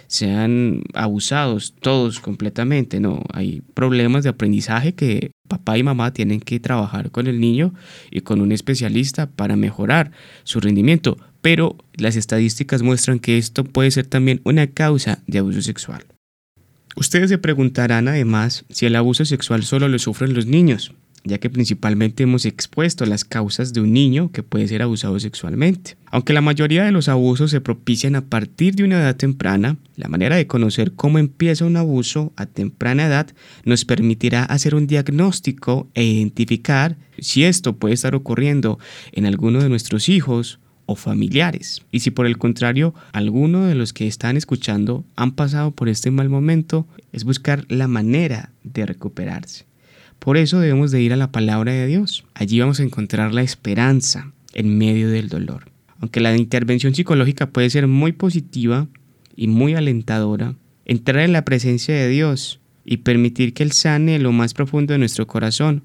sean 0.08 0.84
abusados 0.94 1.76
todos 1.80 2.22
completamente, 2.22 3.00
no, 3.00 3.24
hay 3.34 3.62
problemas 3.74 4.24
de 4.24 4.30
aprendizaje 4.30 4.94
que 4.94 5.32
papá 5.50 5.78
y 5.78 5.84
mamá 5.84 6.14
tienen 6.14 6.40
que 6.40 6.62
trabajar 6.62 7.12
con 7.12 7.28
el 7.28 7.42
niño 7.42 7.74
y 8.10 8.22
con 8.22 8.40
un 8.40 8.54
especialista 8.54 9.30
para 9.30 9.58
mejorar 9.58 10.12
su 10.44 10.62
rendimiento, 10.62 11.18
pero 11.42 11.76
las 11.94 12.16
estadísticas 12.16 12.84
muestran 12.84 13.20
que 13.20 13.38
esto 13.38 13.66
puede 13.66 13.92
ser 13.92 14.08
también 14.08 14.40
una 14.46 14.68
causa 14.68 15.20
de 15.28 15.40
abuso 15.40 15.62
sexual. 15.62 16.06
Ustedes 16.96 17.30
se 17.30 17.38
preguntarán 17.38 18.08
además 18.08 18.64
si 18.70 18.86
el 18.86 18.96
abuso 18.96 19.26
sexual 19.26 19.64
solo 19.64 19.90
lo 19.90 20.00
sufren 20.00 20.34
los 20.34 20.46
niños 20.46 20.94
ya 21.24 21.38
que 21.38 21.50
principalmente 21.50 22.24
hemos 22.24 22.46
expuesto 22.46 23.06
las 23.06 23.25
causas 23.25 23.74
de 23.74 23.82
un 23.82 23.94
niño 23.94 24.32
que 24.32 24.44
puede 24.44 24.68
ser 24.68 24.82
abusado 24.82 25.20
sexualmente. 25.20 25.96
Aunque 26.08 26.34
la 26.34 26.42
mayoría 26.42 26.84
de 26.84 26.92
los 26.92 27.10
abusos 27.10 27.51
se 27.51 27.62
propician 27.62 28.16
a 28.16 28.25
partir 28.25 28.75
de 28.75 28.84
una 28.84 29.00
edad 29.00 29.16
temprana, 29.16 29.78
la 29.96 30.10
manera 30.10 30.36
de 30.36 30.48
conocer 30.48 30.94
cómo 30.94 31.20
empieza 31.20 31.66
un 31.66 31.78
abuso 31.78 32.34
a 32.36 32.46
temprana 32.46 33.06
edad 33.06 33.28
nos 33.66 33.86
permitirá 33.86 34.44
hacer 34.44 34.75
un 34.75 34.88
diagnóstico 34.88 35.88
e 35.94 36.04
identificar 36.04 36.98
si 37.20 37.44
esto 37.44 37.78
puede 37.78 37.94
estar 37.94 38.16
ocurriendo 38.16 38.80
en 39.12 39.25
alguno 39.25 39.62
de 39.62 39.70
nuestros 39.70 40.10
hijos 40.10 40.60
o 40.88 40.96
familiares. 40.96 41.84
Y 41.92 42.00
si 42.00 42.12
por 42.12 42.25
el 42.25 42.38
contrario 42.38 42.94
alguno 43.13 43.66
de 43.66 43.75
los 43.75 43.94
que 43.94 44.08
están 44.08 44.38
escuchando 44.38 45.06
han 45.16 45.34
pasado 45.34 45.72
por 45.72 45.88
este 45.88 46.12
mal 46.12 46.30
momento, 46.30 46.88
es 47.13 47.24
buscar 47.24 47.66
la 47.70 47.88
manera 47.88 48.51
de 48.63 48.86
recuperarse. 48.86 49.71
Por 50.22 50.38
eso 50.38 50.60
debemos 50.60 50.92
de 50.92 51.01
ir 51.01 51.13
a 51.13 51.18
la 51.18 51.32
palabra 51.32 51.72
de 51.72 51.88
Dios. 51.88 52.25
Allí 52.36 52.60
vamos 52.60 52.80
a 52.80 52.84
encontrar 52.84 53.34
la 53.34 53.42
esperanza 53.42 54.31
en 54.53 54.77
medio 54.77 55.10
del 55.10 55.29
dolor. 55.29 55.72
Aunque 56.00 56.20
la 56.20 56.38
intervención 56.38 56.94
psicológica 56.94 57.50
puede 57.50 57.72
ser 57.72 57.88
muy 57.88 58.12
positiva 58.12 58.88
y 59.36 59.48
muy 59.48 59.74
alentadora, 59.74 60.53
entrar 60.86 61.24
en 61.24 61.34
la 61.34 61.44
presencia 61.44 61.96
de 61.96 62.07
Dios 62.07 62.60
y 62.86 62.98
permitir 62.98 63.55
que 63.55 63.64
Él 63.64 63.72
sane 63.72 64.20
lo 64.20 64.31
más 64.31 64.53
profundo 64.53 64.94
de 64.94 65.00
nuestro 65.00 65.25
corazón 65.25 65.81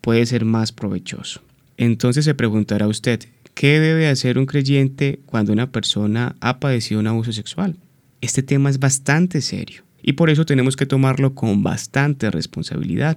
puede 0.00 0.26
ser 0.26 0.44
más 0.44 0.72
provechoso. 0.72 1.42
Entonces 1.76 2.24
se 2.24 2.34
preguntará 2.34 2.88
usted, 2.88 3.20
¿qué 3.54 3.78
debe 3.78 4.08
hacer 4.08 4.36
un 4.36 4.46
creyente 4.46 5.20
cuando 5.26 5.52
una 5.52 5.70
persona 5.70 6.34
ha 6.40 6.58
padecido 6.58 6.98
un 6.98 7.06
abuso 7.06 7.30
sexual? 7.30 7.76
Este 8.20 8.42
tema 8.42 8.68
es 8.68 8.80
bastante 8.80 9.40
serio 9.40 9.84
y 10.02 10.14
por 10.14 10.28
eso 10.28 10.44
tenemos 10.44 10.74
que 10.74 10.86
tomarlo 10.86 11.36
con 11.36 11.62
bastante 11.62 12.32
responsabilidad 12.32 13.16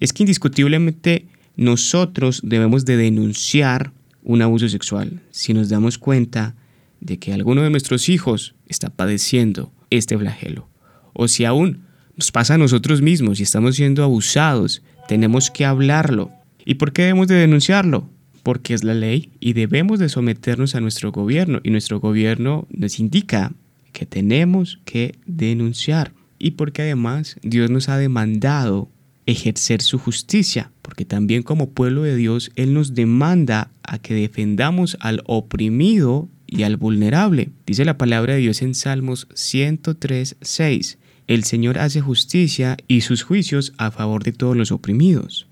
es 0.00 0.12
que 0.12 0.24
indiscutiblemente 0.24 1.26
nosotros 1.56 2.40
debemos 2.42 2.84
de 2.84 2.96
denunciar 2.96 3.92
un 4.22 4.42
abuso 4.42 4.68
sexual 4.68 5.20
si 5.30 5.54
nos 5.54 5.68
damos 5.68 5.98
cuenta 5.98 6.54
de 7.00 7.18
que 7.18 7.32
alguno 7.32 7.62
de 7.62 7.70
nuestros 7.70 8.08
hijos 8.08 8.54
está 8.66 8.90
padeciendo 8.90 9.72
este 9.90 10.18
flagelo. 10.18 10.68
O 11.12 11.28
si 11.28 11.44
aún 11.44 11.82
nos 12.16 12.32
pasa 12.32 12.54
a 12.54 12.58
nosotros 12.58 13.02
mismos 13.02 13.40
y 13.40 13.42
estamos 13.42 13.76
siendo 13.76 14.04
abusados, 14.04 14.82
tenemos 15.08 15.50
que 15.50 15.64
hablarlo. 15.64 16.30
¿Y 16.64 16.74
por 16.74 16.92
qué 16.92 17.02
debemos 17.02 17.28
de 17.28 17.36
denunciarlo? 17.36 18.08
Porque 18.42 18.74
es 18.74 18.84
la 18.84 18.94
ley 18.94 19.30
y 19.40 19.54
debemos 19.54 19.98
de 19.98 20.08
someternos 20.08 20.74
a 20.74 20.80
nuestro 20.80 21.12
gobierno 21.12 21.60
y 21.62 21.70
nuestro 21.70 22.00
gobierno 22.00 22.66
nos 22.70 22.98
indica 23.00 23.52
que 23.92 24.06
tenemos 24.06 24.80
que 24.84 25.16
denunciar. 25.26 26.12
Y 26.38 26.52
porque 26.52 26.82
además 26.82 27.36
Dios 27.42 27.70
nos 27.70 27.88
ha 27.88 27.98
demandado 27.98 28.88
ejercer 29.30 29.82
su 29.82 29.98
justicia, 29.98 30.72
porque 30.82 31.04
también 31.04 31.42
como 31.42 31.70
pueblo 31.70 32.02
de 32.02 32.16
Dios 32.16 32.50
Él 32.56 32.74
nos 32.74 32.94
demanda 32.94 33.70
a 33.82 33.98
que 33.98 34.14
defendamos 34.14 34.96
al 35.00 35.22
oprimido 35.26 36.28
y 36.46 36.64
al 36.64 36.76
vulnerable. 36.76 37.50
Dice 37.66 37.84
la 37.84 37.98
palabra 37.98 38.34
de 38.34 38.40
Dios 38.40 38.62
en 38.62 38.74
Salmos 38.74 39.28
103, 39.34 40.36
6. 40.40 40.98
El 41.26 41.44
Señor 41.44 41.78
hace 41.78 42.00
justicia 42.00 42.76
y 42.88 43.02
sus 43.02 43.22
juicios 43.22 43.72
a 43.78 43.90
favor 43.90 44.24
de 44.24 44.32
todos 44.32 44.56
los 44.56 44.72
oprimidos. 44.72 45.46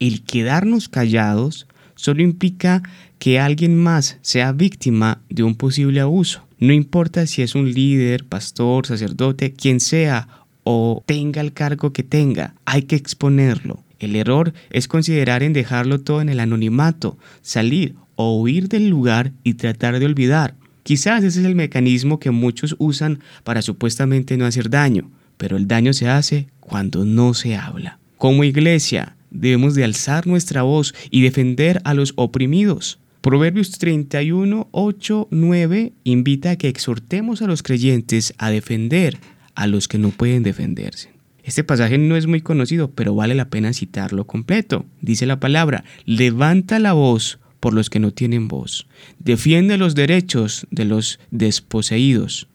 El 0.00 0.22
quedarnos 0.22 0.88
callados 0.88 1.68
solo 1.94 2.22
implica 2.22 2.82
que 3.18 3.38
alguien 3.38 3.76
más 3.76 4.18
sea 4.22 4.52
víctima 4.52 5.22
de 5.28 5.42
un 5.42 5.54
posible 5.54 6.00
abuso. 6.00 6.46
No 6.58 6.72
importa 6.72 7.26
si 7.26 7.42
es 7.42 7.54
un 7.54 7.72
líder, 7.72 8.24
pastor, 8.24 8.86
sacerdote, 8.86 9.52
quien 9.52 9.78
sea, 9.78 10.28
o 10.64 11.02
tenga 11.06 11.40
el 11.40 11.52
cargo 11.52 11.92
que 11.92 12.02
tenga, 12.02 12.54
hay 12.64 12.82
que 12.82 12.96
exponerlo. 12.96 13.82
El 13.98 14.14
error 14.16 14.52
es 14.70 14.86
considerar 14.86 15.42
en 15.42 15.52
dejarlo 15.52 16.00
todo 16.00 16.20
en 16.20 16.28
el 16.28 16.40
anonimato, 16.40 17.18
salir 17.42 17.96
o 18.14 18.40
huir 18.40 18.68
del 18.68 18.88
lugar 18.88 19.32
y 19.42 19.54
tratar 19.54 19.98
de 19.98 20.06
olvidar. 20.06 20.54
Quizás 20.82 21.24
ese 21.24 21.40
es 21.40 21.46
el 21.46 21.54
mecanismo 21.54 22.18
que 22.18 22.30
muchos 22.30 22.74
usan 22.78 23.20
para 23.44 23.62
supuestamente 23.62 24.36
no 24.36 24.46
hacer 24.46 24.70
daño, 24.70 25.10
pero 25.36 25.56
el 25.56 25.68
daño 25.68 25.92
se 25.92 26.08
hace 26.08 26.48
cuando 26.60 27.04
no 27.04 27.34
se 27.34 27.56
habla. 27.56 27.98
Como 28.16 28.44
iglesia, 28.44 29.16
debemos 29.30 29.74
de 29.74 29.84
alzar 29.84 30.26
nuestra 30.26 30.62
voz 30.62 30.94
y 31.10 31.22
defender 31.22 31.80
a 31.84 31.94
los 31.94 32.12
oprimidos. 32.16 32.98
Proverbios 33.20 33.72
31, 33.72 34.68
8, 34.70 35.28
9 35.30 35.92
invita 36.04 36.52
a 36.52 36.56
que 36.56 36.68
exhortemos 36.68 37.42
a 37.42 37.46
los 37.46 37.62
creyentes 37.62 38.32
a 38.38 38.50
defender 38.50 39.18
a 39.58 39.66
los 39.66 39.88
que 39.88 39.98
no 39.98 40.10
pueden 40.10 40.44
defenderse. 40.44 41.10
Este 41.42 41.64
pasaje 41.64 41.98
no 41.98 42.14
es 42.14 42.28
muy 42.28 42.40
conocido, 42.40 42.92
pero 42.92 43.16
vale 43.16 43.34
la 43.34 43.50
pena 43.50 43.72
citarlo 43.72 44.24
completo. 44.24 44.86
Dice 45.00 45.26
la 45.26 45.40
palabra, 45.40 45.82
levanta 46.04 46.78
la 46.78 46.92
voz 46.92 47.40
por 47.58 47.74
los 47.74 47.90
que 47.90 47.98
no 47.98 48.12
tienen 48.12 48.46
voz, 48.46 48.86
defiende 49.18 49.76
los 49.76 49.96
derechos 49.96 50.68
de 50.70 50.84
los 50.84 51.18
desposeídos, 51.32 52.46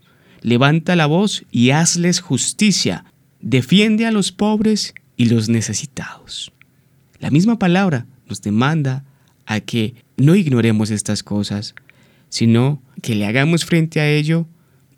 levanta 0.42 0.96
la 0.96 1.06
voz 1.06 1.44
y 1.52 1.72
hazles 1.72 2.22
justicia, 2.22 3.04
defiende 3.42 4.06
a 4.06 4.12
los 4.12 4.32
pobres 4.32 4.94
y 5.18 5.26
los 5.26 5.50
necesitados. 5.50 6.54
La 7.20 7.32
misma 7.32 7.60
palabra 7.60 8.06
nos 8.30 8.42
demanda 8.42 9.04
a 9.46 9.60
que 9.60 9.94
no 10.16 10.36
ignoremos 10.36 10.90
estas 10.90 11.22
cosas, 11.22 11.76
sino 12.30 12.82
que 13.02 13.14
le 13.14 13.26
hagamos 13.26 13.66
frente 13.66 14.00
a 14.00 14.10
ello 14.10 14.48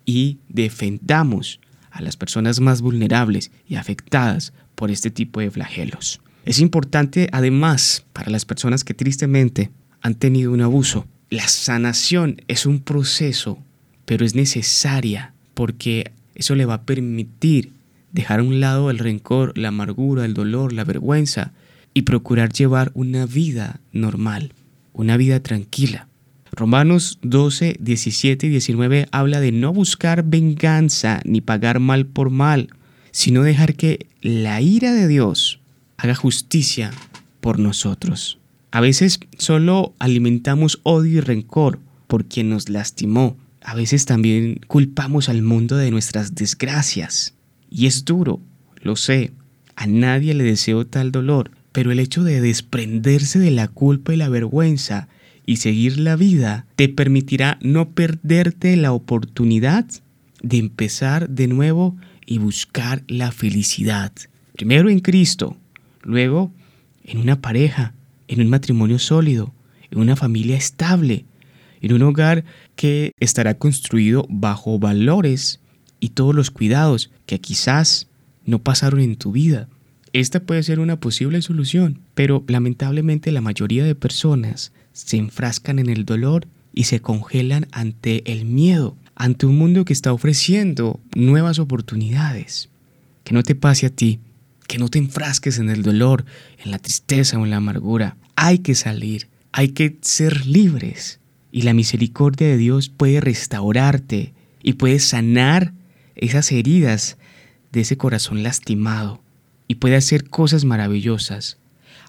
y 0.04 0.38
defendamos 0.48 1.58
a 1.96 2.02
las 2.02 2.16
personas 2.16 2.60
más 2.60 2.82
vulnerables 2.82 3.50
y 3.68 3.76
afectadas 3.76 4.52
por 4.74 4.90
este 4.90 5.10
tipo 5.10 5.40
de 5.40 5.50
flagelos. 5.50 6.20
Es 6.44 6.60
importante 6.60 7.28
además 7.32 8.04
para 8.12 8.30
las 8.30 8.44
personas 8.44 8.84
que 8.84 8.94
tristemente 8.94 9.70
han 10.00 10.14
tenido 10.14 10.52
un 10.52 10.60
abuso. 10.60 11.06
La 11.30 11.48
sanación 11.48 12.42
es 12.46 12.66
un 12.66 12.80
proceso, 12.80 13.58
pero 14.04 14.24
es 14.24 14.34
necesaria 14.34 15.32
porque 15.54 16.12
eso 16.34 16.54
le 16.54 16.66
va 16.66 16.74
a 16.74 16.82
permitir 16.82 17.72
dejar 18.12 18.40
a 18.40 18.42
un 18.44 18.60
lado 18.60 18.90
el 18.90 18.98
rencor, 18.98 19.56
la 19.58 19.68
amargura, 19.68 20.24
el 20.24 20.34
dolor, 20.34 20.72
la 20.72 20.84
vergüenza 20.84 21.52
y 21.94 22.02
procurar 22.02 22.52
llevar 22.52 22.92
una 22.94 23.26
vida 23.26 23.80
normal, 23.92 24.52
una 24.92 25.16
vida 25.16 25.40
tranquila. 25.40 26.08
Romanos 26.56 27.18
12, 27.20 27.76
17 27.80 28.46
y 28.46 28.50
19 28.50 29.08
habla 29.12 29.40
de 29.40 29.52
no 29.52 29.74
buscar 29.74 30.24
venganza 30.24 31.20
ni 31.24 31.42
pagar 31.42 31.80
mal 31.80 32.06
por 32.06 32.30
mal, 32.30 32.70
sino 33.10 33.42
dejar 33.42 33.74
que 33.74 34.06
la 34.22 34.62
ira 34.62 34.94
de 34.94 35.06
Dios 35.06 35.60
haga 35.98 36.14
justicia 36.14 36.92
por 37.42 37.58
nosotros. 37.58 38.38
A 38.70 38.80
veces 38.80 39.20
solo 39.36 39.94
alimentamos 39.98 40.80
odio 40.82 41.18
y 41.18 41.20
rencor 41.20 41.78
por 42.06 42.24
quien 42.24 42.48
nos 42.48 42.70
lastimó. 42.70 43.36
A 43.62 43.74
veces 43.74 44.06
también 44.06 44.60
culpamos 44.66 45.28
al 45.28 45.42
mundo 45.42 45.76
de 45.76 45.90
nuestras 45.90 46.34
desgracias. 46.34 47.34
Y 47.68 47.84
es 47.84 48.06
duro, 48.06 48.40
lo 48.80 48.96
sé. 48.96 49.32
A 49.76 49.86
nadie 49.86 50.32
le 50.32 50.44
deseo 50.44 50.86
tal 50.86 51.12
dolor, 51.12 51.50
pero 51.72 51.92
el 51.92 51.98
hecho 51.98 52.24
de 52.24 52.40
desprenderse 52.40 53.38
de 53.38 53.50
la 53.50 53.68
culpa 53.68 54.14
y 54.14 54.16
la 54.16 54.30
vergüenza 54.30 55.08
y 55.46 55.56
seguir 55.56 55.98
la 55.98 56.16
vida 56.16 56.66
te 56.74 56.88
permitirá 56.88 57.58
no 57.62 57.90
perderte 57.90 58.76
la 58.76 58.92
oportunidad 58.92 59.86
de 60.42 60.58
empezar 60.58 61.30
de 61.30 61.46
nuevo 61.46 61.96
y 62.26 62.38
buscar 62.38 63.04
la 63.06 63.30
felicidad. 63.30 64.12
Primero 64.54 64.90
en 64.90 65.00
Cristo, 65.00 65.56
luego 66.02 66.52
en 67.04 67.18
una 67.18 67.40
pareja, 67.40 67.94
en 68.28 68.40
un 68.40 68.50
matrimonio 68.50 68.98
sólido, 68.98 69.54
en 69.90 70.00
una 70.00 70.16
familia 70.16 70.56
estable, 70.56 71.24
en 71.80 71.92
un 71.92 72.02
hogar 72.02 72.44
que 72.74 73.12
estará 73.20 73.54
construido 73.54 74.26
bajo 74.28 74.78
valores 74.78 75.60
y 76.00 76.10
todos 76.10 76.34
los 76.34 76.50
cuidados 76.50 77.10
que 77.26 77.40
quizás 77.40 78.08
no 78.44 78.58
pasaron 78.58 79.00
en 79.00 79.16
tu 79.16 79.32
vida. 79.32 79.68
Esta 80.12 80.40
puede 80.40 80.62
ser 80.62 80.80
una 80.80 80.98
posible 80.98 81.42
solución, 81.42 82.00
pero 82.14 82.42
lamentablemente 82.48 83.30
la 83.32 83.40
mayoría 83.40 83.84
de 83.84 83.94
personas 83.94 84.72
se 84.96 85.18
enfrascan 85.18 85.78
en 85.78 85.90
el 85.90 86.06
dolor 86.06 86.46
y 86.72 86.84
se 86.84 87.00
congelan 87.00 87.68
ante 87.70 88.32
el 88.32 88.46
miedo, 88.46 88.96
ante 89.14 89.44
un 89.44 89.58
mundo 89.58 89.84
que 89.84 89.92
está 89.92 90.10
ofreciendo 90.12 91.00
nuevas 91.14 91.58
oportunidades. 91.58 92.70
Que 93.22 93.34
no 93.34 93.42
te 93.42 93.54
pase 93.54 93.86
a 93.86 93.90
ti, 93.90 94.20
que 94.66 94.78
no 94.78 94.88
te 94.88 94.98
enfrasques 94.98 95.58
en 95.58 95.68
el 95.68 95.82
dolor, 95.82 96.24
en 96.64 96.70
la 96.70 96.78
tristeza 96.78 97.38
o 97.38 97.44
en 97.44 97.50
la 97.50 97.58
amargura. 97.58 98.16
Hay 98.36 98.60
que 98.60 98.74
salir, 98.74 99.28
hay 99.52 99.68
que 99.68 99.98
ser 100.00 100.46
libres. 100.46 101.20
Y 101.52 101.62
la 101.62 101.74
misericordia 101.74 102.48
de 102.48 102.56
Dios 102.56 102.88
puede 102.88 103.20
restaurarte 103.20 104.32
y 104.62 104.74
puede 104.74 104.98
sanar 104.98 105.74
esas 106.14 106.50
heridas 106.52 107.18
de 107.70 107.82
ese 107.82 107.98
corazón 107.98 108.42
lastimado 108.42 109.20
y 109.68 109.74
puede 109.74 109.96
hacer 109.96 110.30
cosas 110.30 110.64
maravillosas, 110.64 111.58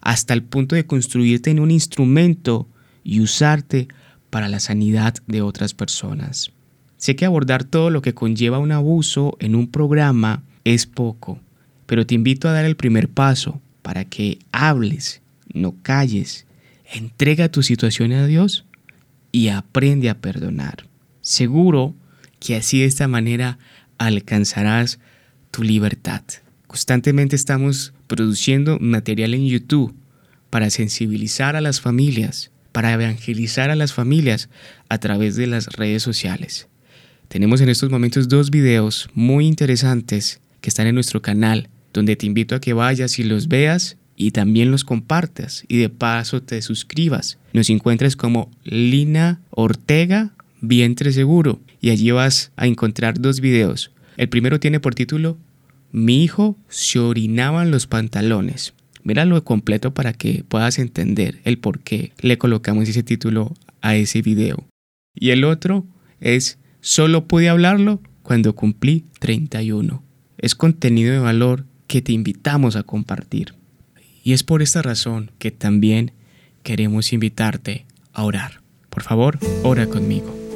hasta 0.00 0.32
el 0.32 0.42
punto 0.42 0.74
de 0.74 0.86
construirte 0.86 1.50
en 1.50 1.60
un 1.60 1.70
instrumento 1.70 2.66
y 3.04 3.20
usarte 3.20 3.88
para 4.30 4.48
la 4.48 4.60
sanidad 4.60 5.14
de 5.26 5.42
otras 5.42 5.74
personas. 5.74 6.52
Sé 6.96 7.16
que 7.16 7.24
abordar 7.24 7.64
todo 7.64 7.90
lo 7.90 8.02
que 8.02 8.14
conlleva 8.14 8.58
un 8.58 8.72
abuso 8.72 9.36
en 9.40 9.54
un 9.54 9.68
programa 9.68 10.42
es 10.64 10.86
poco, 10.86 11.40
pero 11.86 12.06
te 12.06 12.14
invito 12.14 12.48
a 12.48 12.52
dar 12.52 12.64
el 12.64 12.76
primer 12.76 13.08
paso 13.08 13.60
para 13.82 14.04
que 14.04 14.38
hables, 14.52 15.22
no 15.54 15.74
calles, 15.82 16.46
entrega 16.92 17.48
tu 17.48 17.62
situación 17.62 18.12
a 18.12 18.26
Dios 18.26 18.64
y 19.32 19.48
aprende 19.48 20.10
a 20.10 20.18
perdonar. 20.18 20.86
Seguro 21.20 21.94
que 22.40 22.56
así 22.56 22.80
de 22.80 22.86
esta 22.86 23.08
manera 23.08 23.58
alcanzarás 23.98 24.98
tu 25.50 25.62
libertad. 25.62 26.22
Constantemente 26.66 27.36
estamos 27.36 27.92
produciendo 28.06 28.78
material 28.78 29.34
en 29.34 29.46
YouTube 29.46 29.94
para 30.50 30.70
sensibilizar 30.70 31.56
a 31.56 31.60
las 31.60 31.80
familias, 31.80 32.50
para 32.72 32.92
evangelizar 32.92 33.70
a 33.70 33.76
las 33.76 33.92
familias 33.92 34.48
a 34.88 34.98
través 34.98 35.36
de 35.36 35.46
las 35.46 35.66
redes 35.66 36.02
sociales. 36.02 36.68
Tenemos 37.28 37.60
en 37.60 37.68
estos 37.68 37.90
momentos 37.90 38.28
dos 38.28 38.50
videos 38.50 39.08
muy 39.14 39.46
interesantes 39.46 40.40
que 40.60 40.70
están 40.70 40.86
en 40.86 40.94
nuestro 40.94 41.20
canal, 41.22 41.68
donde 41.92 42.16
te 42.16 42.26
invito 42.26 42.54
a 42.54 42.60
que 42.60 42.72
vayas 42.72 43.18
y 43.18 43.24
los 43.24 43.48
veas 43.48 43.96
y 44.16 44.30
también 44.32 44.70
los 44.70 44.84
compartas 44.84 45.64
y 45.68 45.78
de 45.78 45.90
paso 45.90 46.42
te 46.42 46.60
suscribas. 46.62 47.38
Nos 47.52 47.70
encuentres 47.70 48.16
como 48.16 48.50
Lina 48.64 49.40
Ortega 49.50 50.32
Vientre 50.60 51.12
Seguro 51.12 51.60
y 51.80 51.90
allí 51.90 52.10
vas 52.10 52.50
a 52.56 52.66
encontrar 52.66 53.20
dos 53.20 53.40
videos. 53.40 53.92
El 54.16 54.28
primero 54.28 54.58
tiene 54.58 54.80
por 54.80 54.94
título 54.94 55.38
Mi 55.92 56.24
hijo 56.24 56.56
se 56.68 56.98
orinaba 56.98 57.62
en 57.62 57.70
los 57.70 57.86
pantalones 57.86 58.74
Míralo 59.02 59.42
completo 59.44 59.94
para 59.94 60.12
que 60.12 60.44
puedas 60.46 60.78
entender 60.78 61.40
el 61.44 61.58
por 61.58 61.80
qué 61.80 62.12
le 62.20 62.38
colocamos 62.38 62.88
ese 62.88 63.02
título 63.02 63.54
a 63.80 63.96
ese 63.96 64.22
video. 64.22 64.66
Y 65.14 65.30
el 65.30 65.44
otro 65.44 65.86
es 66.20 66.58
Solo 66.80 67.26
pude 67.26 67.48
hablarlo 67.48 68.00
cuando 68.22 68.54
cumplí 68.54 69.04
31. 69.20 70.02
Es 70.38 70.54
contenido 70.54 71.12
de 71.12 71.18
valor 71.18 71.64
que 71.86 72.02
te 72.02 72.12
invitamos 72.12 72.76
a 72.76 72.82
compartir. 72.84 73.54
Y 74.22 74.32
es 74.32 74.42
por 74.44 74.62
esta 74.62 74.82
razón 74.82 75.32
que 75.38 75.50
también 75.50 76.12
queremos 76.62 77.12
invitarte 77.12 77.86
a 78.12 78.24
orar. 78.24 78.60
Por 78.90 79.02
favor, 79.02 79.38
ora 79.62 79.86
conmigo. 79.86 80.47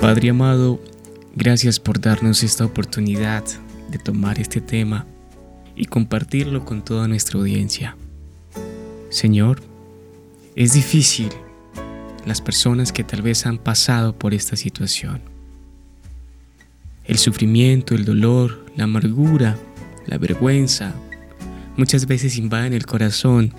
Padre 0.00 0.30
amado, 0.30 0.80
Gracias 1.38 1.78
por 1.78 2.00
darnos 2.00 2.42
esta 2.42 2.64
oportunidad 2.64 3.44
de 3.90 3.98
tomar 3.98 4.40
este 4.40 4.62
tema 4.62 5.04
y 5.76 5.84
compartirlo 5.84 6.64
con 6.64 6.82
toda 6.82 7.06
nuestra 7.08 7.38
audiencia. 7.38 7.94
Señor, 9.10 9.62
es 10.54 10.72
difícil 10.72 11.28
las 12.24 12.40
personas 12.40 12.90
que 12.90 13.04
tal 13.04 13.20
vez 13.20 13.44
han 13.44 13.58
pasado 13.58 14.18
por 14.18 14.32
esta 14.32 14.56
situación. 14.56 15.20
El 17.04 17.18
sufrimiento, 17.18 17.94
el 17.94 18.06
dolor, 18.06 18.64
la 18.76 18.84
amargura, 18.84 19.58
la 20.06 20.16
vergüenza, 20.16 20.94
muchas 21.76 22.06
veces 22.06 22.38
invaden 22.38 22.72
el 22.72 22.86
corazón 22.86 23.52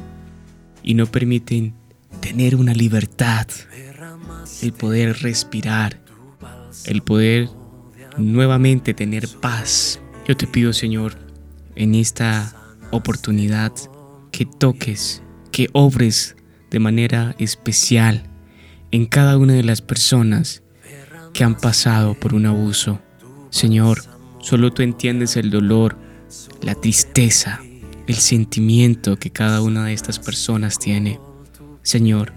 y 0.82 0.96
no 0.96 1.06
permiten 1.06 1.76
tener 2.22 2.56
una 2.56 2.74
libertad, 2.74 3.46
el 4.64 4.74
poder 4.74 5.22
respirar, 5.22 6.00
el 6.86 7.02
poder 7.02 7.50
nuevamente 8.18 8.94
tener 8.94 9.28
paz. 9.42 10.00
Yo 10.28 10.36
te 10.36 10.48
pido, 10.48 10.74
Señor, 10.74 11.18
en 11.76 11.96
esta 11.96 12.56
oportunidad 12.92 13.72
que 14.32 14.46
toques, 14.46 15.22
que 15.52 15.70
obres 15.74 16.36
de 16.70 16.80
manera 16.80 17.36
especial 17.40 18.30
en 18.92 19.06
cada 19.06 19.38
una 19.38 19.54
de 19.54 19.64
las 19.64 19.82
personas 19.82 20.64
que 21.34 21.44
han 21.44 21.56
pasado 21.56 22.14
por 22.16 22.34
un 22.34 22.46
abuso. 22.46 23.00
Señor, 23.50 24.04
solo 24.40 24.72
tú 24.74 24.82
entiendes 24.82 25.38
el 25.38 25.50
dolor, 25.50 25.98
la 26.62 26.76
tristeza, 26.76 27.62
el 28.08 28.16
sentimiento 28.16 29.18
que 29.18 29.30
cada 29.30 29.62
una 29.62 29.86
de 29.86 29.94
estas 29.94 30.20
personas 30.20 30.80
tiene. 30.80 31.20
Señor, 31.84 32.34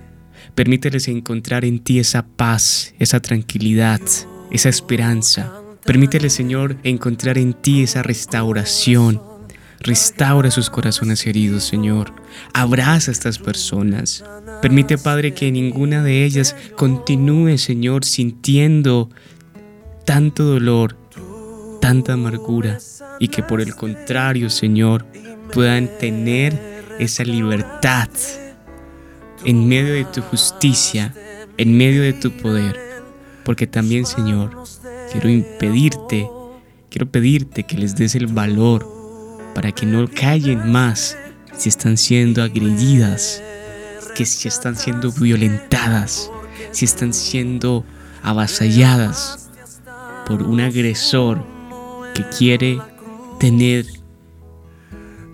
permíteles 0.60 1.08
encontrar 1.08 1.64
en 1.64 1.78
ti 1.78 1.98
esa 1.98 2.22
paz, 2.26 2.92
esa 2.98 3.20
tranquilidad, 3.20 4.00
esa 4.50 4.68
esperanza 4.68 5.60
Permítele, 5.84 6.30
Señor, 6.30 6.76
encontrar 6.82 7.38
en 7.38 7.54
ti 7.54 7.82
esa 7.82 8.02
restauración. 8.02 9.20
Restaura 9.80 10.50
sus 10.50 10.68
corazones 10.68 11.26
heridos, 11.26 11.64
Señor. 11.64 12.12
Abraza 12.52 13.10
a 13.10 13.12
estas 13.12 13.38
personas. 13.38 14.22
Permite, 14.60 14.98
Padre, 14.98 15.32
que 15.32 15.50
ninguna 15.50 16.02
de 16.02 16.24
ellas 16.24 16.54
continúe, 16.76 17.56
Señor, 17.56 18.04
sintiendo 18.04 19.08
tanto 20.04 20.44
dolor, 20.44 20.96
tanta 21.80 22.12
amargura, 22.12 22.78
y 23.18 23.28
que 23.28 23.42
por 23.42 23.60
el 23.60 23.74
contrario, 23.74 24.50
Señor, 24.50 25.06
puedan 25.52 25.88
tener 25.98 26.56
esa 26.98 27.24
libertad 27.24 28.10
en 29.44 29.68
medio 29.68 29.94
de 29.94 30.04
tu 30.04 30.22
justicia, 30.22 31.14
en 31.56 31.76
medio 31.76 32.02
de 32.02 32.12
tu 32.12 32.30
poder. 32.30 32.78
Porque 33.44 33.66
también, 33.66 34.06
Señor, 34.06 34.60
Quiero 35.10 35.28
impedirte, 35.28 36.30
quiero 36.88 37.10
pedirte 37.10 37.64
que 37.64 37.76
les 37.76 37.96
des 37.96 38.14
el 38.14 38.28
valor 38.28 38.86
para 39.56 39.72
que 39.72 39.84
no 39.84 40.06
callen 40.06 40.70
más 40.70 41.16
si 41.56 41.68
están 41.68 41.96
siendo 41.96 42.44
agredidas, 42.44 43.42
que 44.14 44.24
si 44.24 44.46
están 44.46 44.76
siendo 44.76 45.10
violentadas, 45.10 46.30
si 46.70 46.84
están 46.84 47.12
siendo 47.12 47.84
avasalladas 48.22 49.50
por 50.28 50.44
un 50.44 50.60
agresor 50.60 51.44
que 52.14 52.24
quiere 52.38 52.78
tener 53.40 53.84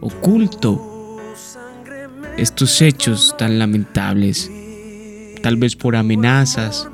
oculto 0.01 0.96
estos 2.37 2.83
hechos 2.83 3.35
tan 3.39 3.59
lamentables, 3.59 4.51
tal 5.43 5.57
vez 5.57 5.77
por 5.77 5.97
amenazas, 5.97 6.89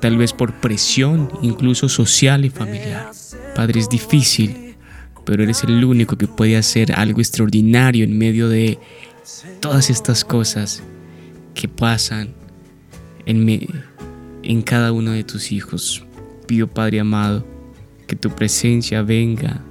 tal 0.00 0.18
vez 0.18 0.32
por 0.32 0.52
presión, 0.60 1.30
incluso 1.42 1.88
social 1.88 2.44
y 2.44 2.50
familiar. 2.50 3.10
Padre, 3.54 3.80
es 3.80 3.88
difícil, 3.88 4.76
pero 5.24 5.42
eres 5.42 5.64
el 5.64 5.82
único 5.84 6.16
que 6.18 6.28
puede 6.28 6.56
hacer 6.56 6.92
algo 6.92 7.20
extraordinario 7.20 8.04
en 8.04 8.18
medio 8.18 8.48
de 8.48 8.78
todas 9.60 9.88
estas 9.88 10.24
cosas 10.24 10.82
que 11.54 11.68
pasan 11.68 12.34
en, 13.24 13.68
en 14.42 14.62
cada 14.62 14.92
uno 14.92 15.12
de 15.12 15.24
tus 15.24 15.50
hijos. 15.52 16.04
Pido, 16.46 16.68
Padre 16.68 17.00
amado, 17.00 17.46
que 18.06 18.16
tu 18.16 18.28
presencia 18.30 19.00
venga 19.02 19.62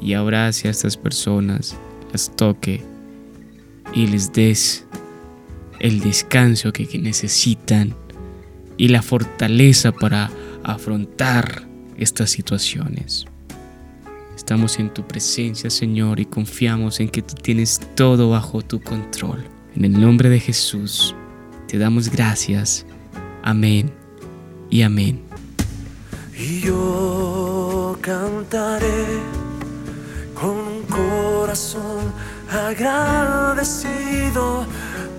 y 0.00 0.12
abrace 0.12 0.68
a 0.68 0.70
estas 0.70 0.96
personas, 0.96 1.76
las 2.12 2.34
toque 2.36 2.84
y 3.98 4.06
les 4.06 4.32
des 4.32 4.84
el 5.80 5.98
descanso 5.98 6.72
que 6.72 6.86
necesitan 7.00 7.96
y 8.76 8.88
la 8.88 9.02
fortaleza 9.02 9.90
para 9.90 10.30
afrontar 10.62 11.66
estas 11.96 12.30
situaciones. 12.30 13.26
Estamos 14.36 14.78
en 14.78 14.94
tu 14.94 15.04
presencia, 15.04 15.68
Señor, 15.68 16.20
y 16.20 16.26
confiamos 16.26 17.00
en 17.00 17.08
que 17.08 17.22
tú 17.22 17.34
tienes 17.34 17.80
todo 17.96 18.30
bajo 18.30 18.62
tu 18.62 18.80
control. 18.80 19.44
En 19.74 19.84
el 19.84 20.00
nombre 20.00 20.28
de 20.28 20.38
Jesús, 20.38 21.16
te 21.66 21.76
damos 21.76 22.08
gracias. 22.08 22.86
Amén 23.42 23.90
y 24.70 24.82
amén. 24.82 25.22
Y 26.38 26.60
yo 26.60 27.98
cantaré 28.00 29.06
con 30.34 30.50
un 30.50 30.82
corazón 30.84 32.12
agradecido 32.50 34.64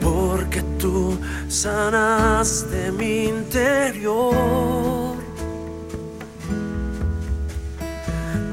porque 0.02 0.64
tú 0.80 1.16
sanaste 1.48 2.92
mi 2.92 3.26
interior. 3.26 5.16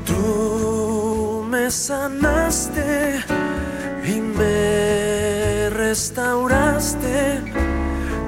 Tú 0.05 1.47
me 1.49 1.71
sanaste 1.71 3.25
y 4.05 4.21
me 4.21 5.71
restauraste. 5.71 7.41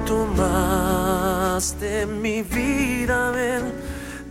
Tomaste 0.05 2.07
mi 2.07 2.41
vida 2.41 3.31
en 3.55 3.71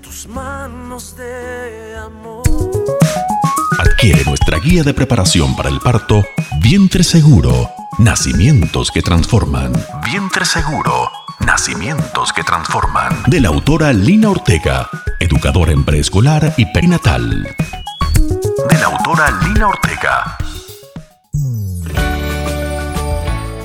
tus 0.02 0.26
manos 0.26 1.16
de 1.16 1.96
amor. 1.96 2.47
Adquiere 3.98 4.22
nuestra 4.26 4.60
guía 4.60 4.84
de 4.84 4.94
preparación 4.94 5.56
para 5.56 5.68
el 5.68 5.80
parto 5.80 6.24
Vientre 6.60 7.02
Seguro. 7.02 7.68
Nacimientos 7.98 8.92
que 8.92 9.02
transforman. 9.02 9.72
Vientre 10.04 10.44
Seguro. 10.44 11.10
Nacimientos 11.44 12.32
que 12.32 12.44
transforman. 12.44 13.24
De 13.26 13.40
la 13.40 13.48
autora 13.48 13.92
Lina 13.92 14.30
Ortega, 14.30 14.88
educadora 15.18 15.72
en 15.72 15.84
preescolar 15.84 16.54
y 16.56 16.66
perinatal. 16.66 17.42
De 18.70 18.78
la 18.78 18.86
autora 18.86 19.36
Lina 19.42 19.66
Ortega. 19.66 20.38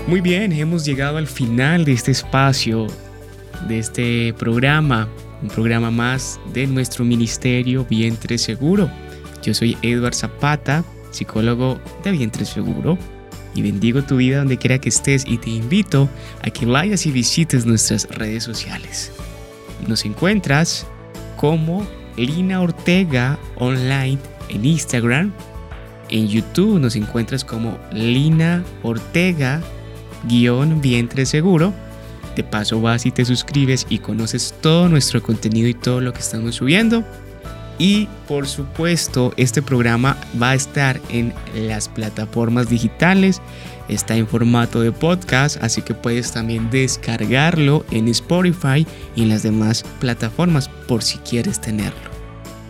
Muy 0.08 0.22
bien, 0.22 0.52
hemos 0.52 0.84
llegado 0.84 1.18
al 1.18 1.28
final 1.28 1.86
de 1.86 1.92
este 1.92 2.10
espacio, 2.10 2.88
de 3.68 3.78
este 3.78 4.34
programa, 4.34 5.08
un 5.44 5.50
programa 5.50 5.92
más 5.92 6.40
de 6.56 6.66
nuestro 6.66 7.06
ministerio 7.06 7.86
Vientre 7.86 8.40
Seguro. 8.40 8.90
Yo 9.44 9.54
soy 9.54 9.78
Edward 9.82 10.16
Zapata, 10.16 10.86
psicólogo 11.12 11.80
de 12.04 12.12
Vientre 12.12 12.46
Seguro, 12.46 12.98
y 13.54 13.62
bendigo 13.62 14.02
tu 14.02 14.16
vida 14.16 14.40
donde 14.40 14.58
quiera 14.58 14.80
que 14.80 14.90
estés 14.90 15.26
y 15.28 15.38
te 15.38 15.50
invito 15.50 16.10
a 16.42 16.50
que 16.50 16.66
vayas 16.66 17.06
y 17.06 17.12
visites 17.12 17.66
nuestras 17.66 18.08
redes 18.10 18.44
sociales. 18.44 19.12
Nos 19.88 20.06
encuentras 20.06 20.88
como 21.36 21.86
Lina 22.16 22.62
Ortega 22.62 23.38
Online 23.58 24.18
en 24.50 24.66
Instagram. 24.66 25.34
En 26.10 26.28
YouTube 26.28 26.80
nos 26.80 26.96
encuentras 26.96 27.44
como 27.44 27.78
Lina 27.92 28.64
Ortega 28.82 29.62
guion 30.28 30.82
vientre 30.82 31.26
seguro. 31.26 31.74
De 32.36 32.44
paso 32.44 32.82
vas 32.82 33.06
y 33.06 33.12
te 33.12 33.26
suscribes 33.26 33.86
y 33.90 34.00
conoces 34.00 34.56
todo 34.62 34.90
nuestro 34.90 35.22
contenido 35.22 35.68
y 35.68 35.74
todo 35.74 36.02
lo 36.02 36.14
que 36.14 36.20
estamos 36.20 36.56
subiendo. 36.56 37.04
Y 37.80 38.08
por 38.28 38.48
supuesto, 38.48 39.34
este 39.36 39.62
programa 39.62 40.18
va 40.42 40.52
a 40.52 40.56
estar 40.56 41.00
en 41.10 41.34
las 41.56 41.90
plataformas 41.90 42.70
digitales, 42.70 43.42
está 43.90 44.16
en 44.16 44.28
formato 44.28 44.82
de 44.82 44.92
podcast, 44.92 45.62
así 45.62 45.82
que 45.82 45.94
puedes 45.94 46.32
también 46.32 46.70
descargarlo 46.70 47.86
en 47.92 48.08
Spotify 48.10 48.86
y 49.16 49.24
en 49.24 49.30
las 49.30 49.44
demás 49.44 49.84
plataformas 50.00 50.70
por 50.88 51.04
si 51.04 51.18
quieres 51.20 51.60
tenerlo. 51.60 52.14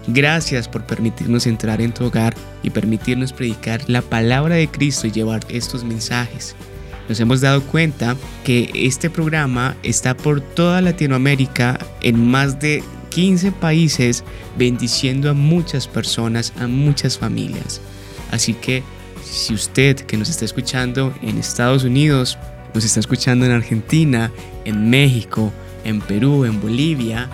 Gracias 0.08 0.68
por 0.68 0.86
permitirnos 0.86 1.48
entrar 1.48 1.82
en 1.82 1.94
tu 1.94 2.06
hogar 2.06 2.34
y 2.62 2.70
permitirnos 2.70 3.32
predicar 3.32 3.82
la 3.88 4.02
palabra 4.02 4.56
de 4.56 4.68
Cristo 4.68 5.08
y 5.08 5.12
llevar 5.12 5.42
estos 5.48 5.84
mensajes. 5.84 6.56
Nos 7.08 7.20
hemos 7.20 7.42
dado 7.42 7.62
cuenta 7.64 8.16
que 8.44 8.70
este 8.74 9.10
programa 9.10 9.76
está 9.84 10.16
por 10.16 10.42
toda 10.42 10.82
Latinoamérica 10.82 11.78
en 12.02 12.26
más 12.26 12.60
de 12.60 12.84
15 13.14 13.52
países 13.52 14.24
bendiciendo 14.58 15.30
a 15.30 15.34
muchas 15.34 15.88
personas, 15.88 16.54
a 16.60 16.68
muchas 16.68 17.18
familias. 17.18 17.82
Así 18.32 18.54
que 18.54 18.84
si 19.24 19.54
usted 19.54 19.98
que 19.98 20.18
nos 20.18 20.30
está 20.30 20.46
escuchando 20.46 21.14
en 21.22 21.38
Estados 21.38 21.84
Unidos, 21.84 22.38
nos 22.74 22.84
está 22.84 23.00
escuchando 23.00 23.46
en 23.46 23.52
Argentina, 23.52 24.32
en 24.66 24.90
México, 24.90 25.52
en 25.84 26.02
Perú, 26.02 26.46
en 26.46 26.60
Bolivia, 26.60 27.30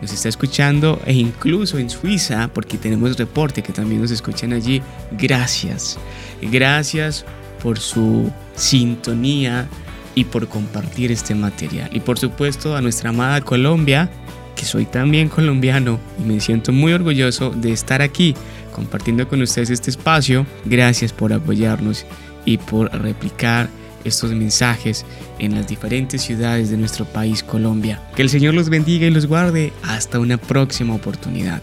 nos 0.00 0.12
está 0.12 0.28
escuchando 0.28 1.00
e 1.06 1.14
incluso 1.14 1.78
en 1.78 1.90
Suiza, 1.90 2.48
porque 2.52 2.78
tenemos 2.78 3.16
reporte 3.16 3.62
que 3.62 3.72
también 3.72 4.02
nos 4.02 4.10
escuchan 4.10 4.52
allí, 4.52 4.82
gracias. 5.12 5.98
Gracias 6.40 7.24
por 7.62 7.78
su 7.78 8.30
sintonía 8.54 9.68
y 10.14 10.24
por 10.24 10.48
compartir 10.48 11.10
este 11.10 11.34
material. 11.34 11.90
Y 11.92 12.00
por 12.00 12.18
supuesto 12.18 12.76
a 12.76 12.80
nuestra 12.80 13.10
amada 13.10 13.40
Colombia, 13.40 14.10
que 14.56 14.64
soy 14.64 14.86
también 14.86 15.28
colombiano 15.28 16.00
y 16.18 16.26
me 16.26 16.40
siento 16.40 16.72
muy 16.72 16.92
orgulloso 16.92 17.50
de 17.50 17.72
estar 17.72 18.02
aquí 18.02 18.34
compartiendo 18.74 19.28
con 19.28 19.40
ustedes 19.40 19.70
este 19.70 19.90
espacio. 19.90 20.44
Gracias 20.64 21.12
por 21.12 21.32
apoyarnos 21.32 22.04
y 22.44 22.58
por 22.58 22.92
replicar 22.92 23.68
estos 24.04 24.32
mensajes 24.32 25.04
en 25.38 25.54
las 25.54 25.66
diferentes 25.66 26.22
ciudades 26.22 26.70
de 26.70 26.76
nuestro 26.76 27.04
país 27.04 27.42
Colombia. 27.42 28.02
Que 28.14 28.22
el 28.22 28.30
Señor 28.30 28.54
los 28.54 28.68
bendiga 28.68 29.06
y 29.06 29.10
los 29.10 29.26
guarde. 29.26 29.72
Hasta 29.82 30.18
una 30.18 30.36
próxima 30.36 30.94
oportunidad. 30.94 31.62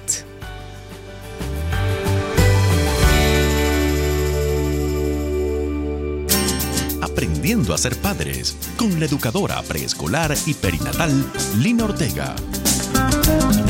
Aprendiendo 7.01 7.73
a 7.73 7.77
ser 7.77 7.95
padres 7.97 8.57
con 8.75 8.99
la 8.99 9.05
educadora 9.05 9.61
preescolar 9.61 10.35
y 10.45 10.53
perinatal 10.53 11.11
Lina 11.61 11.85
Ortega. 11.85 12.35
Thank 13.25 13.55
you. 13.57 13.62